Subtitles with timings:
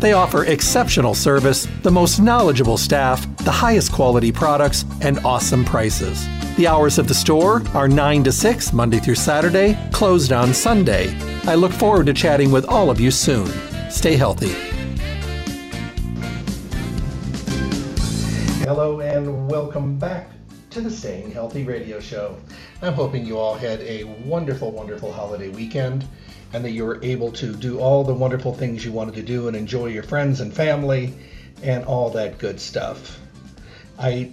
[0.00, 6.24] They offer exceptional service, the most knowledgeable staff, the highest quality products, and awesome prices.
[6.56, 11.12] The hours of the store are 9 to 6, Monday through Saturday, closed on Sunday.
[11.48, 13.48] I look forward to chatting with all of you soon.
[13.90, 14.54] Stay healthy.
[18.64, 20.30] Hello, and welcome back
[20.70, 22.36] to the Staying Healthy Radio Show.
[22.82, 26.06] I'm hoping you all had a wonderful, wonderful holiday weekend
[26.52, 29.48] and that you were able to do all the wonderful things you wanted to do
[29.48, 31.12] and enjoy your friends and family
[31.62, 33.20] and all that good stuff.
[33.98, 34.32] I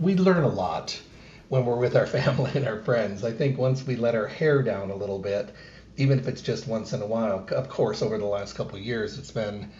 [0.00, 1.00] we learn a lot
[1.48, 3.24] when we're with our family and our friends.
[3.24, 5.50] I think once we let our hair down a little bit,
[5.96, 7.46] even if it's just once in a while.
[7.50, 9.70] Of course, over the last couple of years, it's been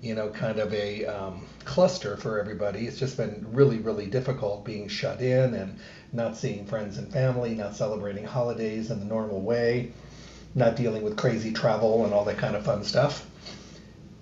[0.00, 2.88] you know, kind of a um, cluster for everybody.
[2.88, 5.78] It's just been really, really difficult being shut in and
[6.12, 9.92] not seeing friends and family, not celebrating holidays in the normal way
[10.54, 13.26] not dealing with crazy travel and all that kind of fun stuff.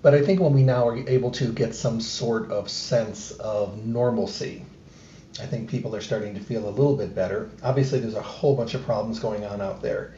[0.03, 3.85] But I think when we now are able to get some sort of sense of
[3.85, 4.65] normalcy,
[5.41, 7.51] I think people are starting to feel a little bit better.
[7.63, 10.15] Obviously, there's a whole bunch of problems going on out there.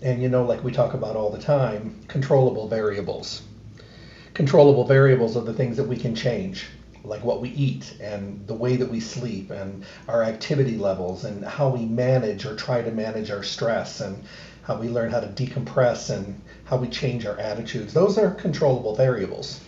[0.00, 3.42] And you know, like we talk about all the time, controllable variables.
[4.34, 6.66] Controllable variables are the things that we can change,
[7.04, 11.44] like what we eat and the way that we sleep and our activity levels and
[11.44, 14.24] how we manage or try to manage our stress and
[14.62, 17.92] how we learn how to decompress, and how we change our attitudes.
[17.92, 19.60] Those are controllable variables.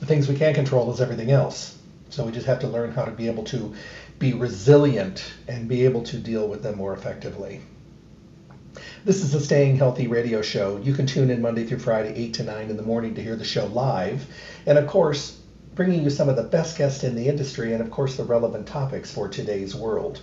[0.00, 1.78] The things we can't control is everything else.
[2.10, 3.74] So we just have to learn how to be able to
[4.18, 7.60] be resilient and be able to deal with them more effectively.
[9.04, 10.76] This is the Staying Healthy radio show.
[10.78, 13.36] You can tune in Monday through Friday, 8 to 9 in the morning to hear
[13.36, 14.26] the show live.
[14.66, 15.40] And of course,
[15.74, 18.66] bringing you some of the best guests in the industry and, of course, the relevant
[18.66, 20.20] topics for today's world.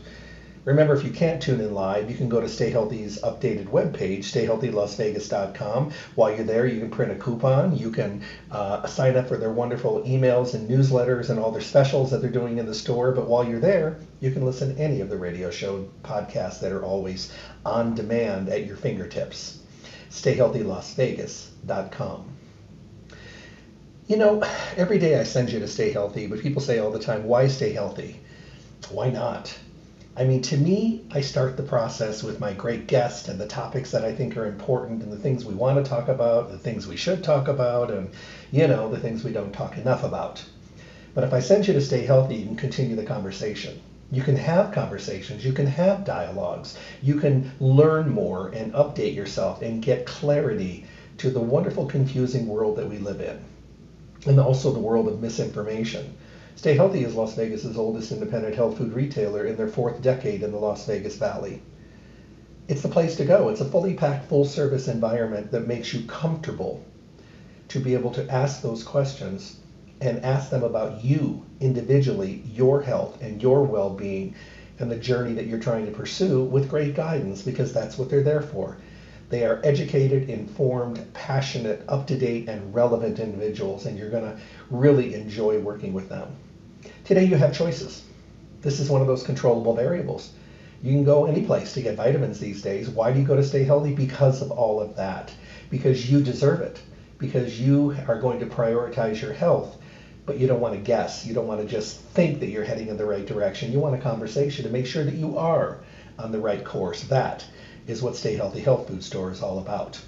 [0.69, 4.19] Remember, if you can't tune in live, you can go to Stay Healthy's updated webpage,
[4.19, 5.91] stayhealthylasvegas.com.
[6.13, 7.75] While you're there, you can print a coupon.
[7.75, 8.21] You can
[8.51, 12.29] uh, sign up for their wonderful emails and newsletters and all their specials that they're
[12.29, 13.11] doing in the store.
[13.13, 16.71] But while you're there, you can listen to any of the radio show podcasts that
[16.71, 17.31] are always
[17.65, 19.57] on demand at your fingertips.
[20.11, 22.25] StayHealthyLasVegas.com.
[24.05, 24.43] You know,
[24.77, 27.47] every day I send you to stay healthy, but people say all the time, why
[27.47, 28.21] stay healthy?
[28.91, 29.57] Why not?
[30.19, 33.91] I mean, to me, I start the process with my great guest and the topics
[33.91, 36.85] that I think are important and the things we want to talk about, the things
[36.85, 38.09] we should talk about, and,
[38.51, 40.43] you know, the things we don't talk enough about.
[41.13, 43.79] But if I send you to stay healthy, you can continue the conversation.
[44.11, 49.61] You can have conversations, you can have dialogues, you can learn more and update yourself
[49.61, 50.83] and get clarity
[51.19, 53.39] to the wonderful, confusing world that we live in,
[54.27, 56.11] and also the world of misinformation.
[56.59, 60.51] Stay Healthy is Las Vegas's oldest independent health food retailer in their fourth decade in
[60.51, 61.61] the Las Vegas Valley.
[62.67, 63.47] It's the place to go.
[63.47, 66.83] It's a fully packed, full service environment that makes you comfortable
[67.69, 69.61] to be able to ask those questions
[70.01, 74.35] and ask them about you individually, your health and your well being,
[74.79, 78.21] and the journey that you're trying to pursue with great guidance because that's what they're
[78.21, 78.75] there for.
[79.29, 84.37] They are educated, informed, passionate, up to date, and relevant individuals, and you're going to
[84.69, 86.35] really enjoy working with them.
[87.09, 88.03] Today you have choices.
[88.61, 90.31] This is one of those controllable variables.
[90.83, 92.87] You can go any place to get vitamins these days.
[92.87, 93.95] Why do you go to stay healthy?
[93.95, 95.33] Because of all of that.
[95.71, 96.79] Because you deserve it.
[97.17, 99.79] Because you are going to prioritize your health,
[100.27, 101.25] but you don't want to guess.
[101.25, 103.71] You don't want to just think that you're heading in the right direction.
[103.71, 105.79] You want a conversation to make sure that you are
[106.19, 107.05] on the right course.
[107.05, 107.43] That
[107.87, 109.99] is what Stay Healthy Health Food Store is all about.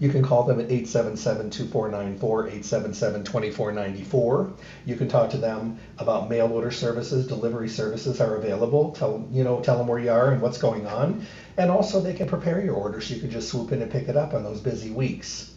[0.00, 4.52] You can call them at 877-2494, 877-2494.
[4.86, 8.92] You can talk to them about mail order services, delivery services are available.
[8.92, 11.26] Tell you know, tell them where you are and what's going on.
[11.56, 14.08] And also they can prepare your order so you can just swoop in and pick
[14.08, 15.52] it up on those busy weeks.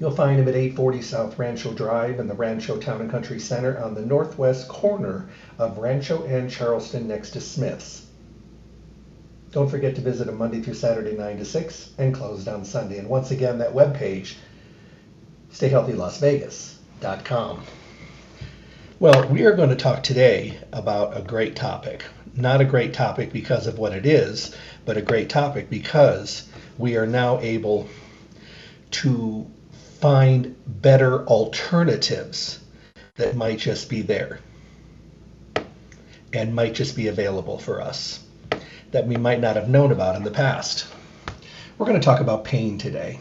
[0.00, 3.82] You'll find them at 840 South Rancho Drive in the Rancho Town and Country Center
[3.82, 5.28] on the northwest corner
[5.58, 8.07] of Rancho and Charleston next to Smith's.
[9.50, 12.98] Don't forget to visit them Monday through Saturday, 9 to 6, and closed on Sunday.
[12.98, 14.34] And once again, that webpage,
[15.52, 17.62] stayhealthylasvegas.com.
[19.00, 22.04] Well, we are going to talk today about a great topic.
[22.34, 24.54] Not a great topic because of what it is,
[24.84, 26.46] but a great topic because
[26.76, 27.88] we are now able
[28.90, 29.50] to
[30.00, 32.58] find better alternatives
[33.16, 34.40] that might just be there
[36.32, 38.22] and might just be available for us
[38.90, 40.86] that we might not have known about in the past.
[41.76, 43.20] We're going to talk about pain today.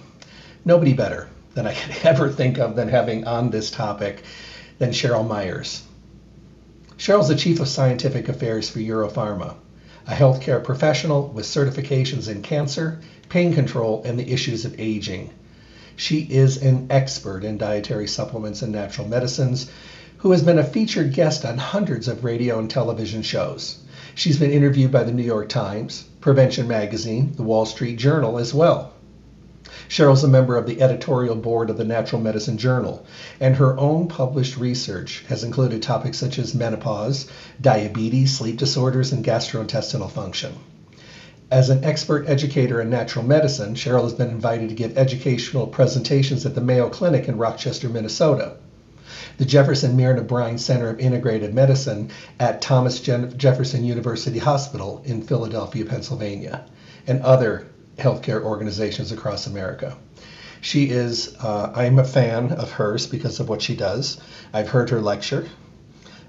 [0.66, 4.24] Nobody better than I could ever think of than having on this topic
[4.80, 5.84] than Cheryl Myers.
[6.98, 9.56] Cheryl's the Chief of Scientific Affairs for Europharma,
[10.08, 13.00] a healthcare professional with certifications in cancer,
[13.30, 15.30] pain control, and the issues of aging.
[15.96, 19.70] She is an expert in dietary supplements and natural medicines
[20.18, 23.78] who has been a featured guest on hundreds of radio and television shows.
[24.18, 28.52] She's been interviewed by the New York Times, Prevention Magazine, the Wall Street Journal as
[28.52, 28.94] well.
[29.88, 33.06] Cheryl's a member of the editorial board of the Natural Medicine Journal,
[33.40, 37.28] and her own published research has included topics such as menopause,
[37.62, 40.56] diabetes, sleep disorders, and gastrointestinal function.
[41.52, 46.44] As an expert educator in natural medicine, Cheryl has been invited to give educational presentations
[46.44, 48.54] at the Mayo Clinic in Rochester, Minnesota
[49.38, 55.86] the Jefferson Myrna Brind Center of Integrated Medicine at Thomas Jefferson University Hospital in Philadelphia,
[55.86, 56.66] Pennsylvania,
[57.08, 57.68] and other
[57.98, 59.98] healthcare organizations across America.
[60.62, 64.20] She is, uh, I'm a fan of hers because of what she does.
[64.54, 65.48] I've heard her lecture.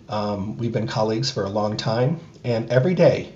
[0.09, 3.33] Um, we've been colleagues for a long time, and every day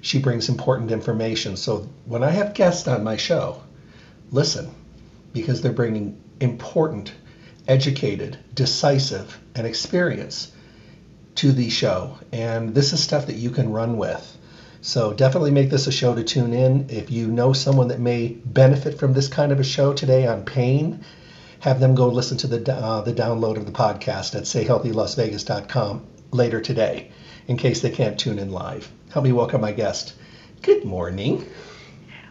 [0.00, 1.56] she brings important information.
[1.56, 3.62] So when I have guests on my show,
[4.30, 4.70] listen
[5.32, 7.12] because they're bringing important
[7.70, 10.50] educated, decisive, and experience
[11.36, 12.18] to the show.
[12.32, 14.36] And this is stuff that you can run with.
[14.82, 16.86] So definitely make this a show to tune in.
[16.90, 20.44] If you know someone that may benefit from this kind of a show today on
[20.44, 21.04] pain,
[21.60, 26.60] have them go listen to the uh, the download of the podcast at stayhealthylasvegas.com later
[26.60, 27.12] today,
[27.46, 28.90] in case they can't tune in live.
[29.12, 30.14] Help me welcome my guest.
[30.62, 31.46] Good morning.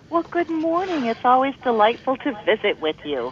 [0.10, 1.06] Well, good morning.
[1.06, 3.32] It's always delightful to visit with you.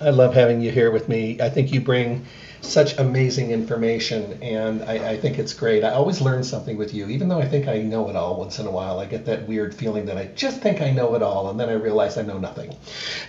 [0.00, 1.38] I love having you here with me.
[1.42, 2.24] I think you bring
[2.62, 5.84] such amazing information, and I, I, think it's great.
[5.84, 8.58] I always learn something with you, even though I think I know it all once
[8.58, 8.98] in a while.
[8.98, 11.68] I get that weird feeling that I just think I know it all, and then
[11.68, 12.74] I realize I know nothing.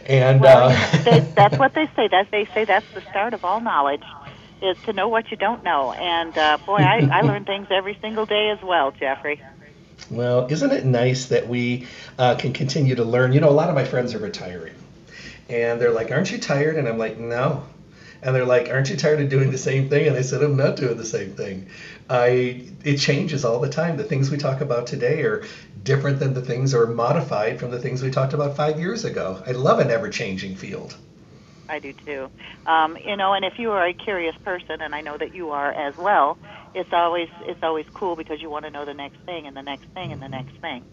[0.06, 2.08] And well, uh, they, that's what they say.
[2.08, 4.04] That they say that's the start of all knowledge
[4.62, 5.92] is to know what you don't know.
[5.92, 9.42] And uh, boy, I, I learn things every single day as well, Jeffrey.
[10.10, 11.88] Well, isn't it nice that we
[12.18, 13.34] uh, can continue to learn?
[13.34, 14.74] You know, a lot of my friends are retiring
[15.52, 17.64] and they're like, "Aren't you tired?" And I'm like, "No."
[18.24, 20.56] And they're like, "Aren't you tired of doing the same thing?" And I said, "I'm
[20.56, 21.68] not doing the same thing.
[22.10, 23.98] I it changes all the time.
[23.98, 25.44] The things we talk about today are
[25.84, 29.42] different than the things or modified from the things we talked about five years ago.
[29.46, 30.96] I love an ever-changing field."
[31.70, 32.30] I do too.
[32.66, 35.52] Um, you know, and if you are a curious person, and I know that you
[35.52, 36.38] are as well,
[36.74, 39.62] it's always it's always cool because you want to know the next thing and the
[39.62, 40.84] next thing and the next thing.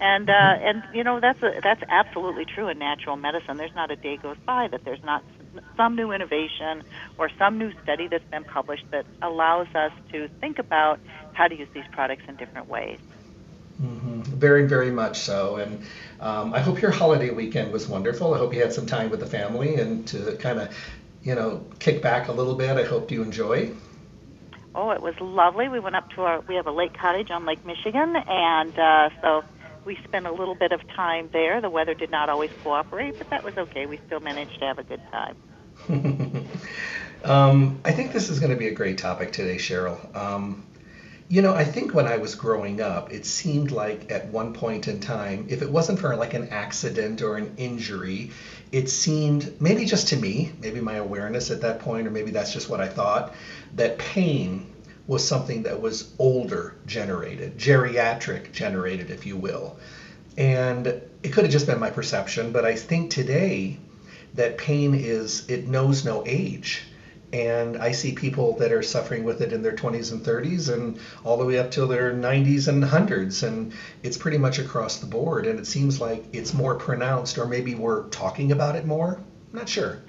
[0.00, 3.56] And uh, and you know that's a, that's absolutely true in natural medicine.
[3.56, 5.24] There's not a day goes by that there's not
[5.76, 6.84] some new innovation
[7.18, 11.00] or some new study that's been published that allows us to think about
[11.32, 12.98] how to use these products in different ways.
[13.82, 14.22] Mm-hmm.
[14.22, 15.56] Very, very much so.
[15.56, 15.82] And
[16.20, 18.34] um, I hope your holiday weekend was wonderful.
[18.34, 20.76] I hope you had some time with the family and to kind of,
[21.22, 22.76] you know, kick back a little bit.
[22.76, 23.70] I hope you enjoy.
[24.74, 25.68] Oh, it was lovely.
[25.68, 29.10] We went up to our, we have a lake cottage on Lake Michigan, and uh,
[29.22, 29.44] so
[29.84, 31.60] we spent a little bit of time there.
[31.60, 33.86] The weather did not always cooperate, but that was okay.
[33.86, 35.36] We still managed to have a good time.
[37.24, 40.14] um, I think this is going to be a great topic today, Cheryl.
[40.16, 40.64] Um,
[41.30, 44.88] you know, I think when I was growing up, it seemed like at one point
[44.88, 48.30] in time, if it wasn't for like an accident or an injury,
[48.72, 52.52] it seemed, maybe just to me, maybe my awareness at that point, or maybe that's
[52.52, 53.34] just what I thought,
[53.74, 54.72] that pain
[55.08, 59.76] was something that was older generated, geriatric generated, if you will.
[60.36, 60.86] And
[61.22, 63.78] it could have just been my perception, but I think today
[64.34, 66.84] that pain is, it knows no age.
[67.32, 70.98] And I see people that are suffering with it in their 20s and 30s and
[71.24, 73.42] all the way up till their 90s and 100s.
[73.42, 73.72] And
[74.02, 75.46] it's pretty much across the board.
[75.46, 79.20] And it seems like it's more pronounced, or maybe we're talking about it more.
[79.52, 80.00] I'm not sure.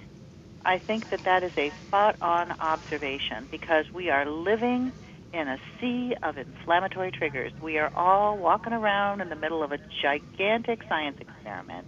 [0.70, 4.94] I think that that is a spot on observation because we are living
[5.34, 7.52] in a sea of inflammatory triggers.
[7.60, 11.88] We are all walking around in the middle of a gigantic science experiment.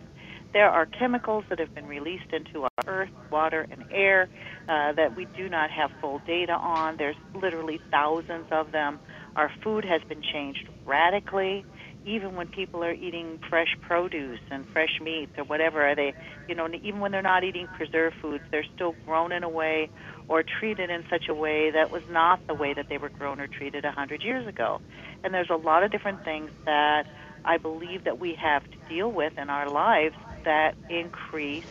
[0.54, 4.30] There are chemicals that have been released into our earth, water, and air
[4.68, 6.96] uh, that we do not have full data on.
[6.98, 9.00] There's literally thousands of them.
[9.36, 11.68] Our food has been changed radically.
[12.06, 16.16] Even when people are eating fresh produce and fresh meats or whatever, are they,
[16.48, 19.90] you know, even when they're not eating preserved foods, they're still grown in a way
[20.28, 23.40] or treated in such a way that was not the way that they were grown
[23.40, 24.82] or treated a hundred years ago.
[25.24, 27.06] And there's a lot of different things that
[27.46, 30.16] I believe that we have to deal with in our lives
[30.46, 31.66] that increase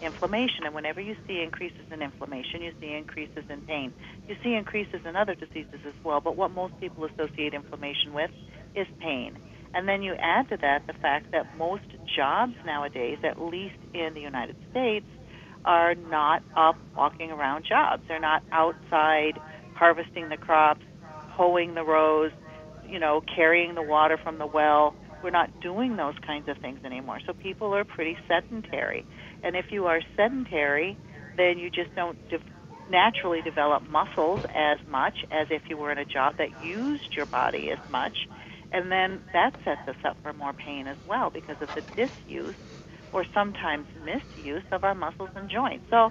[0.00, 0.64] inflammation.
[0.64, 3.92] And whenever you see increases in inflammation, you see increases in pain.
[4.28, 8.30] You see increases in other diseases as well, but what most people associate inflammation with
[8.74, 9.34] is pain.
[9.74, 11.82] And then you add to that the fact that most
[12.16, 15.06] jobs nowadays, at least in the United States,
[15.64, 18.02] are not up walking around jobs.
[18.08, 19.40] They're not outside
[19.72, 20.84] harvesting the crops,
[21.26, 22.32] hoeing the rows,
[22.82, 24.94] you know, carrying the water from the well.
[25.22, 27.18] We're not doing those kinds of things anymore.
[27.26, 29.06] So people are pretty sedentary.
[29.42, 30.98] And if you are sedentary,
[31.36, 32.38] then you just don't de-
[32.88, 37.26] naturally develop muscles as much as if you were in a job that used your
[37.26, 38.16] body as much.
[38.72, 42.56] And then that sets us up for more pain as well because of the disuse
[43.12, 45.84] or sometimes misuse of our muscles and joints.
[45.90, 46.10] So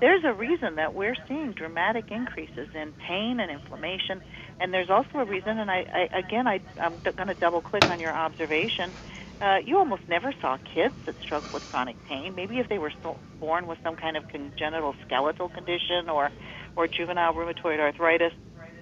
[0.00, 4.22] there's a reason that we're seeing dramatic increases in pain and inflammation.
[4.60, 7.86] And there's also a reason, and I, I again, I, I'm going to double click
[7.90, 8.94] on your observation.
[9.40, 12.34] Uh, you almost never saw kids that struggled with chronic pain.
[12.36, 12.92] Maybe if they were
[13.40, 16.30] born with some kind of congenital skeletal condition or,
[16.76, 18.32] or juvenile rheumatoid arthritis,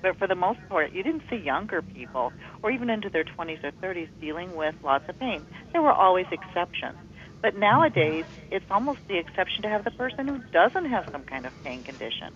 [0.04, 3.58] but for the most part, you didn't see younger people or even into their 20s
[3.64, 5.46] or 30s dealing with lots of pain.
[5.72, 6.98] There were always exceptions.
[7.42, 11.46] But nowadays, it's almost the exception to have the person who doesn't have some kind
[11.46, 12.28] of pain condition.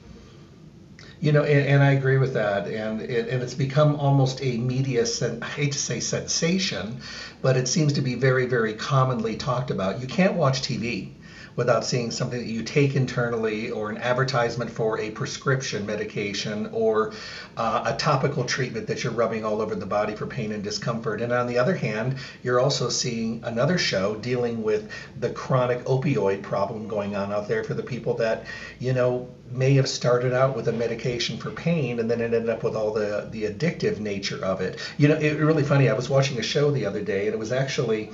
[1.20, 4.56] You know, and, and I agree with that, and it, and it's become almost a
[4.56, 5.04] media.
[5.04, 7.02] Sen- I hate to say sensation,
[7.42, 10.00] but it seems to be very, very commonly talked about.
[10.00, 11.17] You can't watch TV
[11.58, 17.12] without seeing something that you take internally or an advertisement for a prescription medication or
[17.56, 21.20] uh, a topical treatment that you're rubbing all over the body for pain and discomfort.
[21.20, 24.88] And on the other hand, you're also seeing another show dealing with
[25.18, 28.44] the chronic opioid problem going on out there for the people that,
[28.78, 32.48] you know, may have started out with a medication for pain and then it ended
[32.48, 34.78] up with all the the addictive nature of it.
[34.96, 35.88] You know, it really funny.
[35.88, 38.12] I was watching a show the other day and it was actually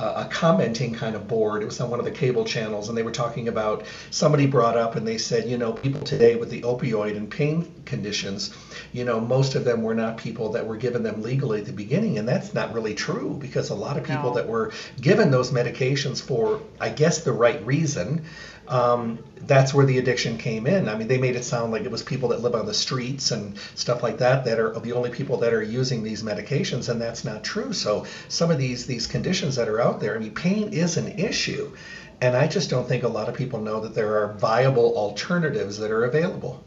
[0.00, 1.62] a commenting kind of board.
[1.62, 4.76] It was on one of the cable channels, and they were talking about somebody brought
[4.76, 8.50] up and they said, you know, people today with the opioid and pain conditions,
[8.92, 11.72] you know, most of them were not people that were given them legally at the
[11.72, 14.34] beginning, and that's not really true because a lot of people no.
[14.34, 18.24] that were given those medications for, I guess, the right reason
[18.70, 20.88] um, that's where the addiction came in.
[20.88, 23.32] I mean, they made it sound like it was people that live on the streets
[23.32, 27.00] and stuff like that that are the only people that are using these medications, and
[27.00, 27.72] that's not true.
[27.72, 31.18] So some of these these conditions that are out there, I mean, pain is an
[31.18, 31.74] issue,
[32.20, 35.78] and I just don't think a lot of people know that there are viable alternatives
[35.78, 36.64] that are available.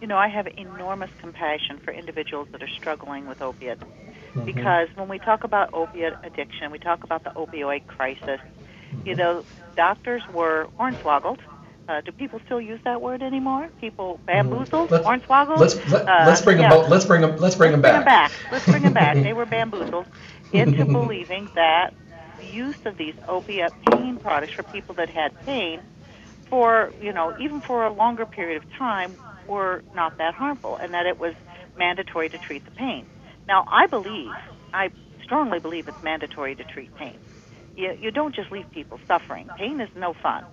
[0.00, 3.82] You know, I have enormous compassion for individuals that are struggling with opiates.
[3.82, 4.44] Mm-hmm.
[4.44, 8.40] Because when we talk about opiate addiction, we talk about the opioid crisis.
[9.04, 9.44] You know,
[9.76, 11.38] doctors were hornswoggled.
[11.88, 13.70] Uh, do people still use that word anymore?
[13.80, 15.58] People bamboozled, let's, hornswoggled.
[15.58, 16.68] Let's let, uh, let's bring yeah.
[16.68, 16.90] them.
[16.90, 17.36] Let's bring them.
[17.38, 17.92] Let's bring them back.
[17.92, 18.32] Bring them back.
[18.52, 19.14] Let's bring them back.
[19.16, 20.06] they were bamboozled
[20.52, 21.94] into believing that
[22.38, 25.80] the use of these opiate pain products for people that had pain,
[26.50, 29.16] for you know even for a longer period of time,
[29.46, 31.34] were not that harmful, and that it was
[31.78, 33.06] mandatory to treat the pain.
[33.46, 34.30] Now, I believe,
[34.74, 34.90] I
[35.22, 37.16] strongly believe it's mandatory to treat pain
[37.78, 39.48] you, you don't just leave people suffering.
[39.56, 40.44] Pain is no fun,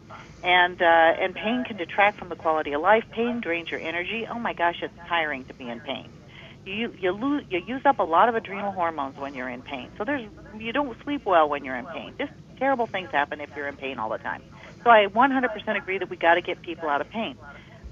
[0.44, 3.03] and uh, and pain can detract from the quality of life.
[3.13, 4.25] Pain drains your energy.
[4.29, 6.08] Oh my gosh, it's tiring to be in pain.
[6.65, 9.89] You you lose you use up a lot of adrenal hormones when you're in pain.
[9.98, 12.13] So there's you don't sleep well when you're in pain.
[12.20, 14.41] Just terrible things happen if you're in pain all the time.
[14.84, 17.38] So I 100% agree that we got to get people out of pain.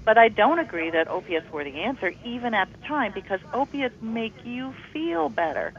[0.06, 3.94] But I don't agree that opiates were the answer, even at the time, because opiates
[4.00, 5.72] make you feel better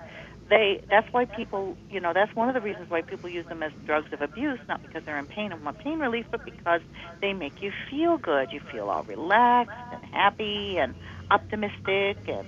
[0.50, 3.64] they that's why people you know that's one of the reasons why people use them
[3.64, 6.82] as drugs of abuse not because they're in pain and want pain relief but because
[7.22, 8.50] they make you feel good.
[8.52, 10.96] You feel all relaxed and happy and
[11.32, 12.48] optimistic and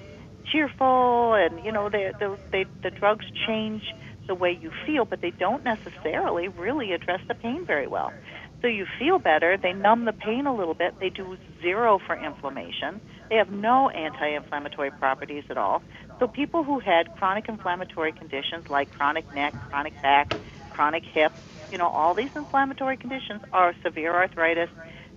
[0.52, 3.84] cheerful and you know they, they, they the drugs change
[4.28, 8.16] the way you feel but they don't necessarily really address the pain very well.
[8.62, 12.18] So you feel better they numb the pain a little bit they do zero for
[12.18, 15.84] inflammation they have no anti-inflammatory properties at all
[16.20, 20.30] so people who had chronic inflammatory conditions like chronic neck, chronic back,
[20.70, 21.34] chronic hip,
[21.72, 24.70] you know, all these inflammatory conditions are severe arthritis,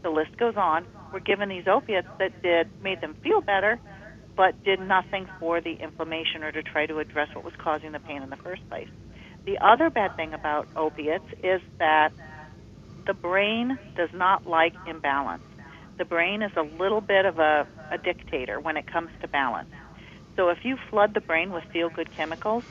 [0.02, 3.80] the list goes on, were given these opiates that did made them feel better,
[4.36, 8.00] but did nothing for the inflammation or to try to address what was causing the
[8.00, 8.88] pain in the first place.
[9.46, 12.10] The other bad thing about opiates is that
[13.06, 15.42] the brain does not like imbalance.
[16.00, 19.71] The brain is a little bit of a, a dictator when it comes to balance.
[20.37, 22.64] So if you flood the brain with feel good chemicals,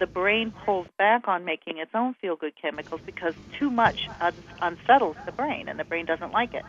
[0.00, 4.44] the brain pulls back on making its own feel good chemicals because too much un-
[4.60, 6.66] unsettles the brain and the brain doesn't like it.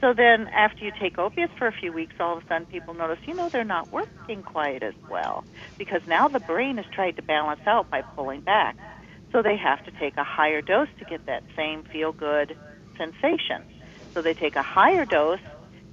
[0.00, 2.94] So then, after you take opiates for a few weeks, all of a sudden people
[2.94, 5.44] notice, you know, they're not working quite as well
[5.78, 8.76] because now the brain has tried to balance out by pulling back.
[9.32, 12.56] So they have to take a higher dose to get that same feel good
[12.98, 13.66] sensation.
[14.16, 15.40] So they take a higher dose,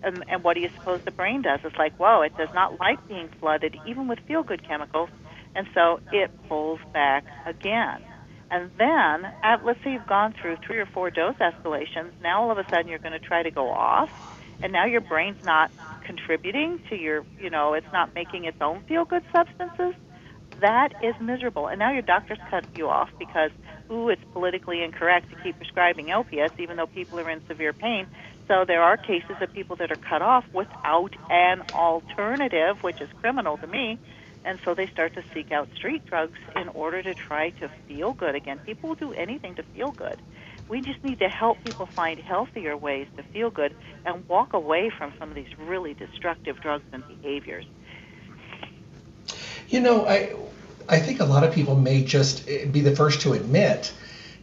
[0.02, 1.60] and, and what do you suppose the brain does?
[1.66, 5.10] It's like, whoa, it does not like being flooded, even with feel good chemicals,
[5.54, 8.02] and so it pulls back again.
[8.50, 12.52] And then, at, let's say you've gone through three or four dose escalations, now all
[12.52, 14.10] of a sudden you're going to try to go off,
[14.62, 15.70] and now your brain's not
[16.06, 19.96] contributing to your, you know, it's not making its own feel good substances.
[20.62, 21.68] That is miserable.
[21.68, 23.52] And now your doctor's cut you off because,
[23.92, 28.08] ooh, it's politically incorrect to keep prescribing opiates even though people are in severe pain.
[28.48, 33.10] So there are cases of people that are cut off without an alternative, which is
[33.22, 33.98] criminal to me.
[34.46, 38.14] And so they start to seek out street drugs in order to try to feel
[38.14, 38.60] good again.
[38.66, 40.22] People will do anything to feel good.
[40.68, 43.74] We just need to help people find healthier ways to feel good
[44.06, 47.66] and walk away from some of these really destructive drugs and behaviors.
[49.70, 50.34] You know, I
[50.90, 53.92] I think a lot of people may just be the first to admit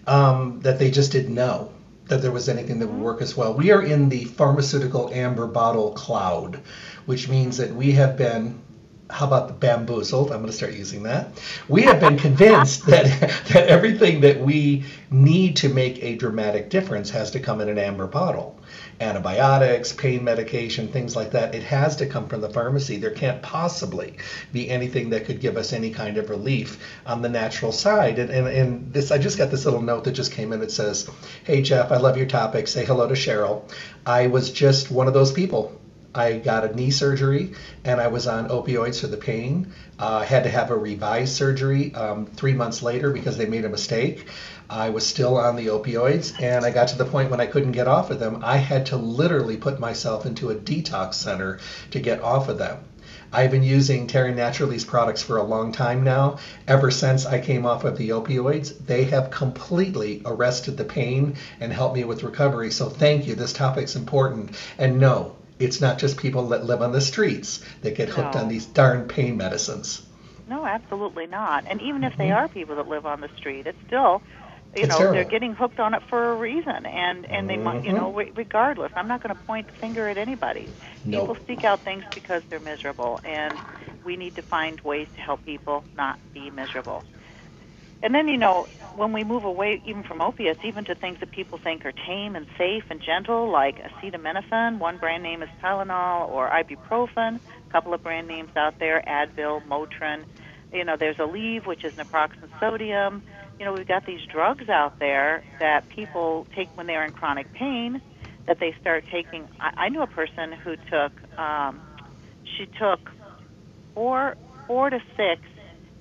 [0.06, 1.70] um, that they just didn't know
[2.06, 3.54] that there was anything that would work as well.
[3.54, 6.60] We are in the pharmaceutical amber bottle cloud,
[7.06, 8.60] which means that we have been
[9.10, 10.30] how about the bamboozled?
[10.30, 11.40] I'm going to start using that.
[11.68, 13.04] We have been convinced that
[13.52, 17.78] that everything that we need to make a dramatic difference has to come in an
[17.78, 18.58] amber bottle.
[19.00, 21.54] Antibiotics, pain medication, things like that.
[21.54, 22.98] It has to come from the pharmacy.
[22.98, 24.16] There can't possibly
[24.52, 28.18] be anything that could give us any kind of relief on the natural side.
[28.18, 30.62] And, and, and this, I just got this little note that just came in.
[30.62, 31.08] It says,
[31.44, 32.68] "Hey Jeff, I love your topic.
[32.68, 33.62] Say hello to Cheryl.
[34.06, 35.79] I was just one of those people
[36.14, 37.52] I got a knee surgery
[37.84, 39.72] and I was on opioids for the pain.
[39.98, 43.64] Uh, I had to have a revised surgery um, three months later because they made
[43.64, 44.26] a mistake.
[44.68, 47.72] I was still on the opioids and I got to the point when I couldn't
[47.72, 48.40] get off of them.
[48.42, 51.58] I had to literally put myself into a detox center
[51.92, 52.78] to get off of them.
[53.32, 56.38] I've been using Terry Naturally's products for a long time now.
[56.66, 61.72] Ever since I came off of the opioids, they have completely arrested the pain and
[61.72, 62.72] helped me with recovery.
[62.72, 63.36] So thank you.
[63.36, 64.56] This topic's important.
[64.78, 68.40] And no, it's not just people that live on the streets that get hooked No.
[68.40, 70.02] on these darn pain medicines.
[70.48, 71.64] No, absolutely not.
[71.70, 72.36] And even if they Mhm.
[72.36, 74.22] are people that live on the street, it's still,
[74.74, 75.14] you It's know, terrible.
[75.14, 78.90] they're getting hooked on it for a reason, and and they might, you know, regardless.
[78.96, 80.68] I'm not going to point the finger at anybody.
[81.04, 81.20] Nope.
[81.20, 83.54] People seek out things because they're miserable, and
[84.04, 87.04] we need to find ways to help people not be miserable.
[88.02, 91.30] And then, you know, when we move away even from opiates, even to things that
[91.30, 96.28] people think are tame and safe and gentle, like acetaminophen, one brand name is Tylenol,
[96.28, 100.24] or ibuprofen, a couple of brand names out there, Advil, Motrin.
[100.72, 103.22] You know, there's Aleve, which is naproxen sodium.
[103.58, 107.52] You know, we've got these drugs out there that people take when they're in chronic
[107.52, 108.00] pain,
[108.46, 109.46] that they start taking.
[109.60, 111.80] I, I knew a person who took, um,
[112.56, 113.10] she took
[113.94, 114.36] four,
[114.66, 115.42] four to six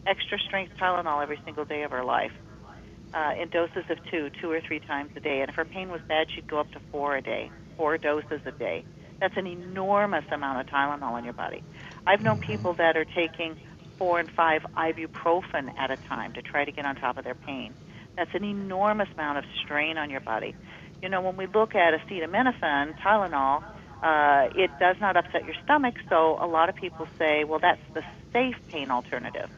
[0.05, 2.31] extra strength Tylenol every single day of her life
[3.13, 5.41] uh, in doses of two, two or three times a day.
[5.41, 8.41] And if her pain was bad, she'd go up to four a day, four doses
[8.45, 8.85] a day.
[9.19, 11.63] That's an enormous amount of Tylenol in your body.
[12.07, 13.57] I've known people that are taking
[13.97, 17.35] four and five ibuprofen at a time to try to get on top of their
[17.35, 17.73] pain.
[18.17, 20.55] That's an enormous amount of strain on your body.
[21.01, 23.63] You know, when we look at acetaminophen, Tylenol,
[24.01, 27.81] uh, it does not upset your stomach, so a lot of people say, well, that's
[27.93, 29.49] the safe pain alternative.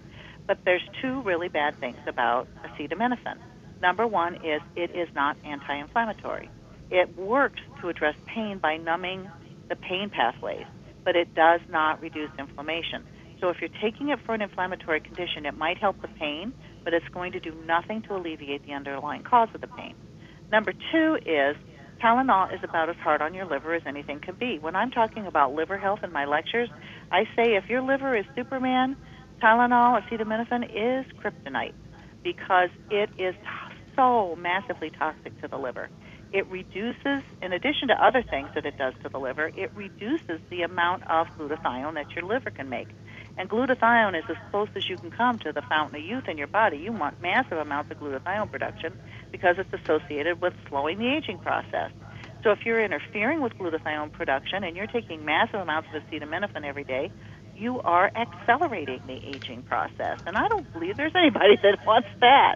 [0.52, 3.38] But there's two really bad things about acetaminophen.
[3.82, 6.50] Number one is it is not anti-inflammatory.
[6.90, 9.32] It works to address pain by numbing
[9.70, 10.66] the pain pathways,
[11.06, 13.06] but it does not reduce inflammation.
[13.40, 16.52] So if you're taking it for an inflammatory condition, it might help the pain,
[16.84, 19.96] but it's going to do nothing to alleviate the underlying cause of the pain.
[20.52, 21.56] Number two is
[22.04, 24.60] Tylenol is about as hard on your liver as anything can be.
[24.60, 26.68] When I'm talking about liver health in my lectures,
[27.10, 28.98] I say if your liver is Superman,
[29.42, 31.74] Tylenol, acetaminophen is kryptonite
[32.24, 33.34] because it is
[33.96, 35.90] so massively toxic to the liver.
[36.32, 40.40] It reduces, in addition to other things that it does to the liver, it reduces
[40.50, 42.88] the amount of glutathione that your liver can make.
[43.38, 46.38] And glutathione is as close as you can come to the fountain of youth in
[46.38, 46.78] your body.
[46.78, 48.94] You want massive amounts of glutathione production
[49.32, 51.92] because it's associated with slowing the aging process.
[52.44, 56.84] So if you're interfering with glutathione production and you're taking massive amounts of acetaminophen every
[56.84, 57.12] day,
[57.62, 60.20] you are accelerating the aging process.
[60.26, 62.56] And I don't believe there's anybody that wants that.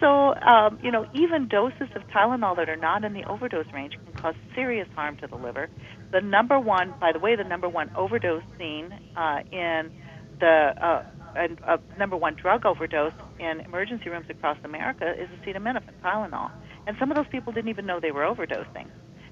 [0.00, 3.94] So, um, you know, even doses of Tylenol that are not in the overdose range
[4.04, 5.68] can cause serious harm to the liver.
[6.12, 9.90] The number one, by the way, the number one overdose scene uh, in
[10.38, 11.04] the uh,
[11.34, 16.50] and a number one drug overdose in emergency rooms across America is acetaminophen, Tylenol.
[16.86, 18.88] And some of those people didn't even know they were overdosing.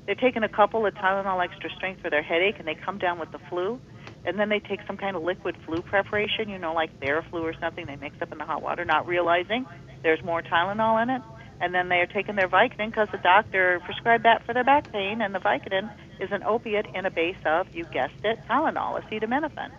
[0.07, 3.19] They're taking a couple of Tylenol extra strength for their headache, and they come down
[3.19, 3.81] with the flu,
[4.25, 7.55] and then they take some kind of liquid flu preparation, you know, like Theraflu or
[7.61, 7.87] something.
[7.87, 9.67] They mix up in the hot water, not realizing
[10.03, 11.23] there's more Tylenol in it.
[11.61, 14.91] And then they are taking their Vicodin because the doctor prescribed that for their back
[14.91, 15.89] pain, and the Vicodin
[16.21, 19.71] is an opiate in a base of, you guessed it, Tylenol, acetaminophen.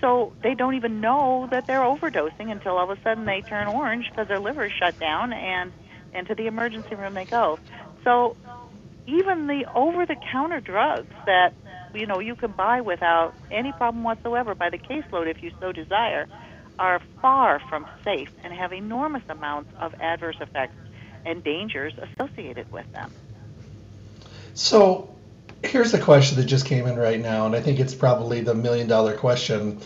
[0.00, 3.68] So they don't even know that they're overdosing until all of a sudden they turn
[3.68, 5.72] orange because their liver shut down and
[6.12, 7.58] into the emergency room they go.
[8.04, 8.36] So
[9.06, 11.54] even the over-the-counter drugs that
[11.94, 15.72] you know you can buy without any problem whatsoever by the caseload if you so
[15.72, 16.26] desire
[16.78, 20.74] are far from safe and have enormous amounts of adverse effects
[21.24, 23.10] and dangers associated with them.
[24.54, 25.14] So
[25.62, 28.54] here's the question that just came in right now, and I think it's probably the
[28.54, 29.80] million dollar question.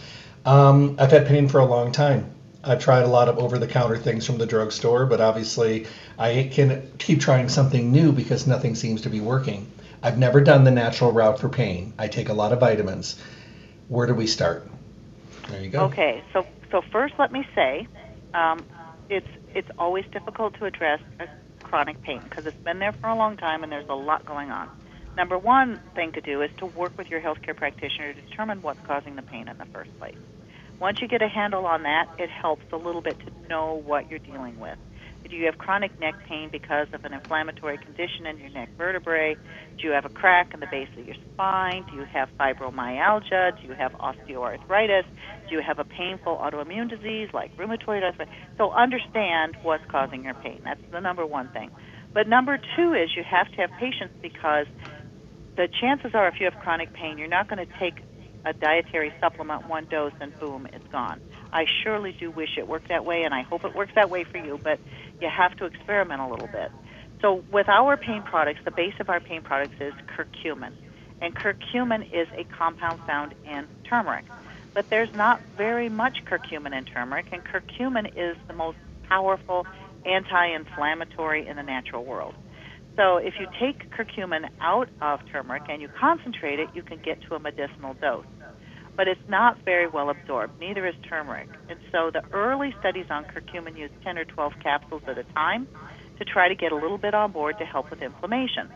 [0.44, 2.34] Um, I've had pain for a long time.
[2.64, 5.86] I've tried a lot of over the counter things from the drugstore, but obviously
[6.18, 9.70] I can keep trying something new because nothing seems to be working.
[10.02, 11.92] I've never done the natural route for pain.
[11.98, 13.20] I take a lot of vitamins.
[13.88, 14.68] Where do we start?
[15.48, 15.84] There you go.
[15.84, 17.86] Okay, so so first let me say,
[18.34, 18.64] um,
[19.08, 21.28] it's it's always difficult to address a
[21.64, 24.50] chronic pain because it's been there for a long time and there's a lot going
[24.50, 24.70] on.
[25.16, 28.80] Number one thing to do is to work with your healthcare practitioner to determine what's
[28.86, 30.16] causing the pain in the first place.
[30.78, 34.08] Once you get a handle on that, it helps a little bit to know what
[34.08, 34.78] you're dealing with.
[35.28, 39.36] Do you have chronic neck pain because of an inflammatory condition in your neck vertebrae?
[39.78, 41.84] Do you have a crack in the base of your spine?
[41.90, 43.60] Do you have fibromyalgia?
[43.60, 45.04] Do you have osteoarthritis?
[45.48, 48.32] Do you have a painful autoimmune disease like rheumatoid arthritis?
[48.56, 50.62] So understand what's causing your pain.
[50.64, 51.70] That's the number one thing.
[52.14, 54.66] But number two is you have to have patience because
[55.56, 57.94] the chances are if you have chronic pain, you're not going to take
[58.44, 61.20] a dietary supplement, one dose, and boom, it's gone.
[61.52, 64.24] I surely do wish it worked that way, and I hope it works that way
[64.24, 64.78] for you, but
[65.20, 66.70] you have to experiment a little bit.
[67.20, 70.72] So, with our pain products, the base of our pain products is curcumin.
[71.20, 74.24] And curcumin is a compound found in turmeric.
[74.72, 79.66] But there's not very much curcumin in turmeric, and curcumin is the most powerful
[80.04, 82.34] anti inflammatory in the natural world.
[82.96, 87.22] So if you take curcumin out of turmeric and you concentrate it, you can get
[87.22, 88.24] to a medicinal dose.
[88.98, 91.48] But it's not very well absorbed, neither is turmeric.
[91.70, 95.68] And so the early studies on curcumin use 10 or 12 capsules at a time
[96.18, 98.68] to try to get a little bit on board to help with inflammation.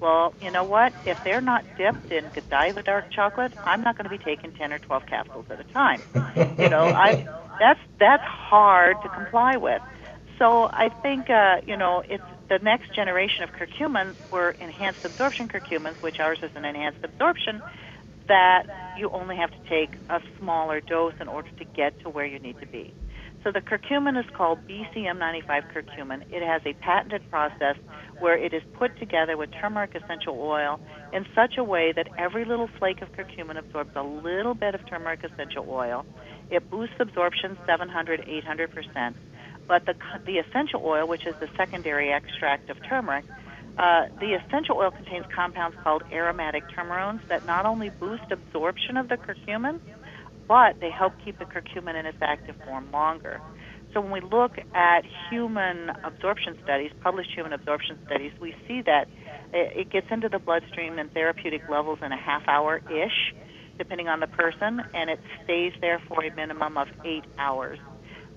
[0.00, 0.94] Well, you know what?
[1.04, 4.72] If they're not dipped in Godiva dark chocolate, I'm not going to be taking 10
[4.72, 6.02] or 12 capsules at a time.
[6.58, 7.26] you know, I
[7.60, 9.82] that's that's hard to comply with.
[10.38, 15.48] So I think uh, you know it's the next generation of curcumin were enhanced absorption
[15.48, 17.62] curcumins, which ours is an enhanced absorption,
[18.28, 18.66] that
[18.98, 22.38] you only have to take a smaller dose in order to get to where you
[22.38, 22.94] need to be.
[23.44, 26.22] So the curcumin is called BCM95 curcumin.
[26.32, 27.76] It has a patented process
[28.18, 30.80] where it is put together with turmeric essential oil
[31.12, 34.84] in such a way that every little flake of curcumin absorbs a little bit of
[34.88, 36.04] turmeric essential oil.
[36.50, 39.16] It boosts absorption 700, 800 percent
[39.66, 43.24] but the, the essential oil, which is the secondary extract of turmeric,
[43.78, 49.08] uh, the essential oil contains compounds called aromatic turmerones that not only boost absorption of
[49.08, 49.80] the curcumin,
[50.48, 53.40] but they help keep the curcumin in its active form longer.
[53.92, 59.08] So when we look at human absorption studies, published human absorption studies, we see that
[59.52, 63.34] it gets into the bloodstream in therapeutic levels in a half hour ish,
[63.78, 67.78] depending on the person, and it stays there for a minimum of eight hours.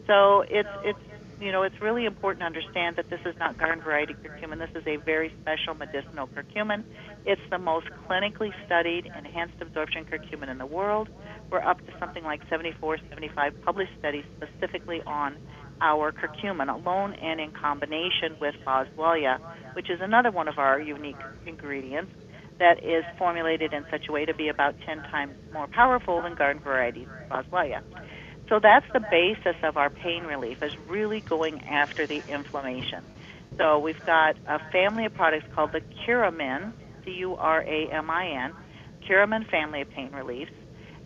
[0.08, 1.00] So it's it's
[1.40, 4.60] you know, it's really important to understand that this is not garden variety curcumin.
[4.60, 6.84] This is a very special medicinal curcumin.
[7.26, 11.08] It's the most clinically studied enhanced absorption curcumin in the world.
[11.52, 15.38] We're up to something like 74, 75 published studies specifically on
[15.82, 19.40] our curcumin alone and in combination with boswellia,
[19.74, 21.16] which is another one of our unique
[21.48, 22.12] ingredients
[22.60, 26.36] that is formulated in such a way to be about 10 times more powerful than
[26.36, 27.82] garden variety boswellia.
[28.50, 33.04] So that's the basis of our pain relief is really going after the inflammation.
[33.58, 36.74] So we've got a family of products called the Curamin,
[37.06, 38.54] C-U-R-A-M-I-N,
[39.08, 40.52] Curamin family of pain reliefs,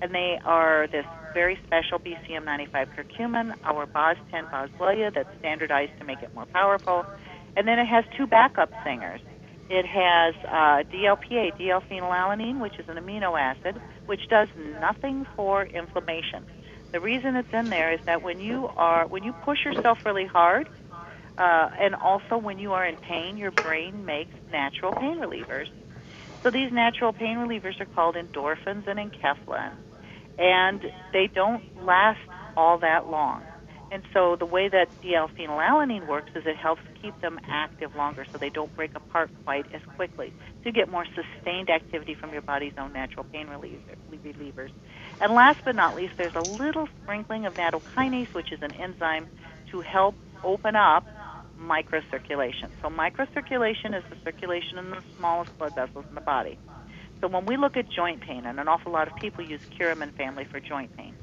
[0.02, 6.06] and they are this very special BCM95 curcumin, our BOS 10 boswellia that's standardized to
[6.06, 7.06] make it more powerful,
[7.58, 9.20] and then it has two backup singers.
[9.70, 14.48] It has uh, DLPA, D-L-phenylalanine, which is an amino acid, which does
[14.80, 16.46] nothing for inflammation.
[16.94, 20.28] The reason it's in there is that when you are when you push yourself really
[20.32, 20.70] hard,
[21.38, 25.66] uh, and also when you are in pain, your brain makes natural pain relievers.
[26.44, 29.80] So these natural pain relievers are called endorphins and enkephalin,
[30.38, 30.82] and
[31.14, 32.20] they don't last
[32.56, 33.53] all that long.
[33.94, 38.40] And so the way that D-L-phenylalanine works is it helps keep them active longer so
[38.40, 40.34] they don't break apart quite as quickly.
[40.64, 44.72] To get more sustained activity from your body's own natural pain relievers.
[45.22, 49.28] And last but not least, there's a little sprinkling of nattokinase, which is an enzyme
[49.70, 51.06] to help open up
[51.62, 52.70] microcirculation.
[52.82, 56.58] So microcirculation is the circulation in the smallest blood vessels in the body.
[57.22, 60.14] So when we look at joint pain, and an awful lot of people use Curamin
[60.14, 61.14] family for joint pain,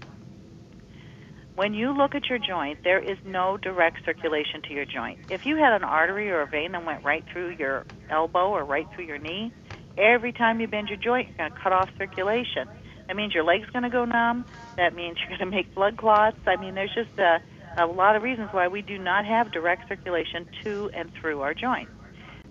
[1.56, 5.18] when you look at your joint, there is no direct circulation to your joint.
[5.30, 8.64] If you had an artery or a vein that went right through your elbow or
[8.64, 9.52] right through your knee,
[9.98, 12.68] every time you bend your joint, you're going to cut off circulation.
[13.06, 14.44] That means your leg's going to go numb.
[14.76, 16.38] That means you're going to make blood clots.
[16.46, 17.42] I mean, there's just a,
[17.76, 21.52] a lot of reasons why we do not have direct circulation to and through our
[21.52, 21.90] joints.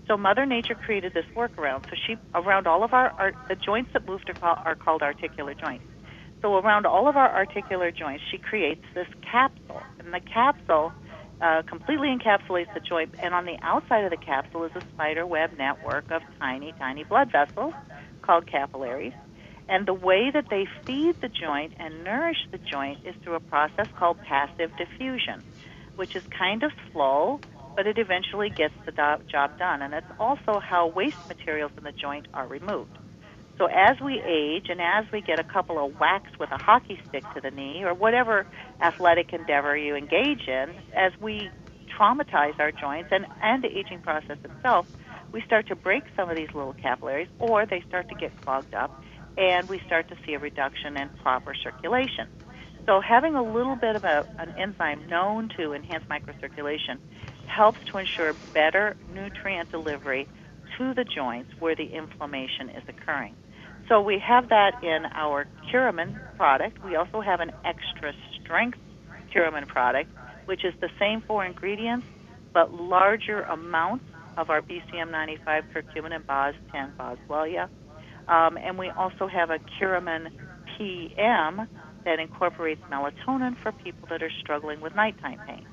[0.06, 1.88] So Mother Nature created this workaround.
[1.88, 5.54] So she around all of our, our the joints that move are, are called articular
[5.54, 5.84] joints.
[6.42, 10.94] So around all of our articular joints, she creates this capsule, and the capsule
[11.40, 13.14] uh, completely encapsulates the joint.
[13.22, 17.04] And on the outside of the capsule is a spider web network of tiny, tiny
[17.04, 17.74] blood vessels
[18.22, 19.12] called capillaries.
[19.68, 23.40] And the way that they feed the joint and nourish the joint is through a
[23.40, 25.44] process called passive diffusion,
[25.96, 27.40] which is kind of slow,
[27.76, 29.82] but it eventually gets the do- job done.
[29.82, 32.98] And it's also how waste materials in the joint are removed.
[33.60, 36.98] So as we age and as we get a couple of whacks with a hockey
[37.10, 38.46] stick to the knee or whatever
[38.80, 41.52] athletic endeavor you engage in, as we
[41.92, 44.86] traumatize our joints and, and the aging process itself,
[45.34, 48.72] we start to break some of these little capillaries or they start to get clogged
[48.72, 48.92] up
[49.36, 52.32] and we start to see a reduction in proper circulation.
[52.86, 56.96] So having a little bit of a, an enzyme known to enhance microcirculation
[57.44, 60.30] helps to ensure better nutrient delivery
[60.78, 63.34] to the joints where the inflammation is occurring.
[63.90, 66.82] So we have that in our Curamin product.
[66.84, 68.78] We also have an extra strength
[69.34, 70.08] Curamin product,
[70.44, 72.06] which is the same four ingredients,
[72.54, 74.04] but larger amounts
[74.36, 77.68] of our BCM95 curcumin and BOS10 boswellia.
[78.28, 80.28] Um, and we also have a Curamin
[80.78, 81.66] PM
[82.04, 85.66] that incorporates melatonin for people that are struggling with nighttime pain.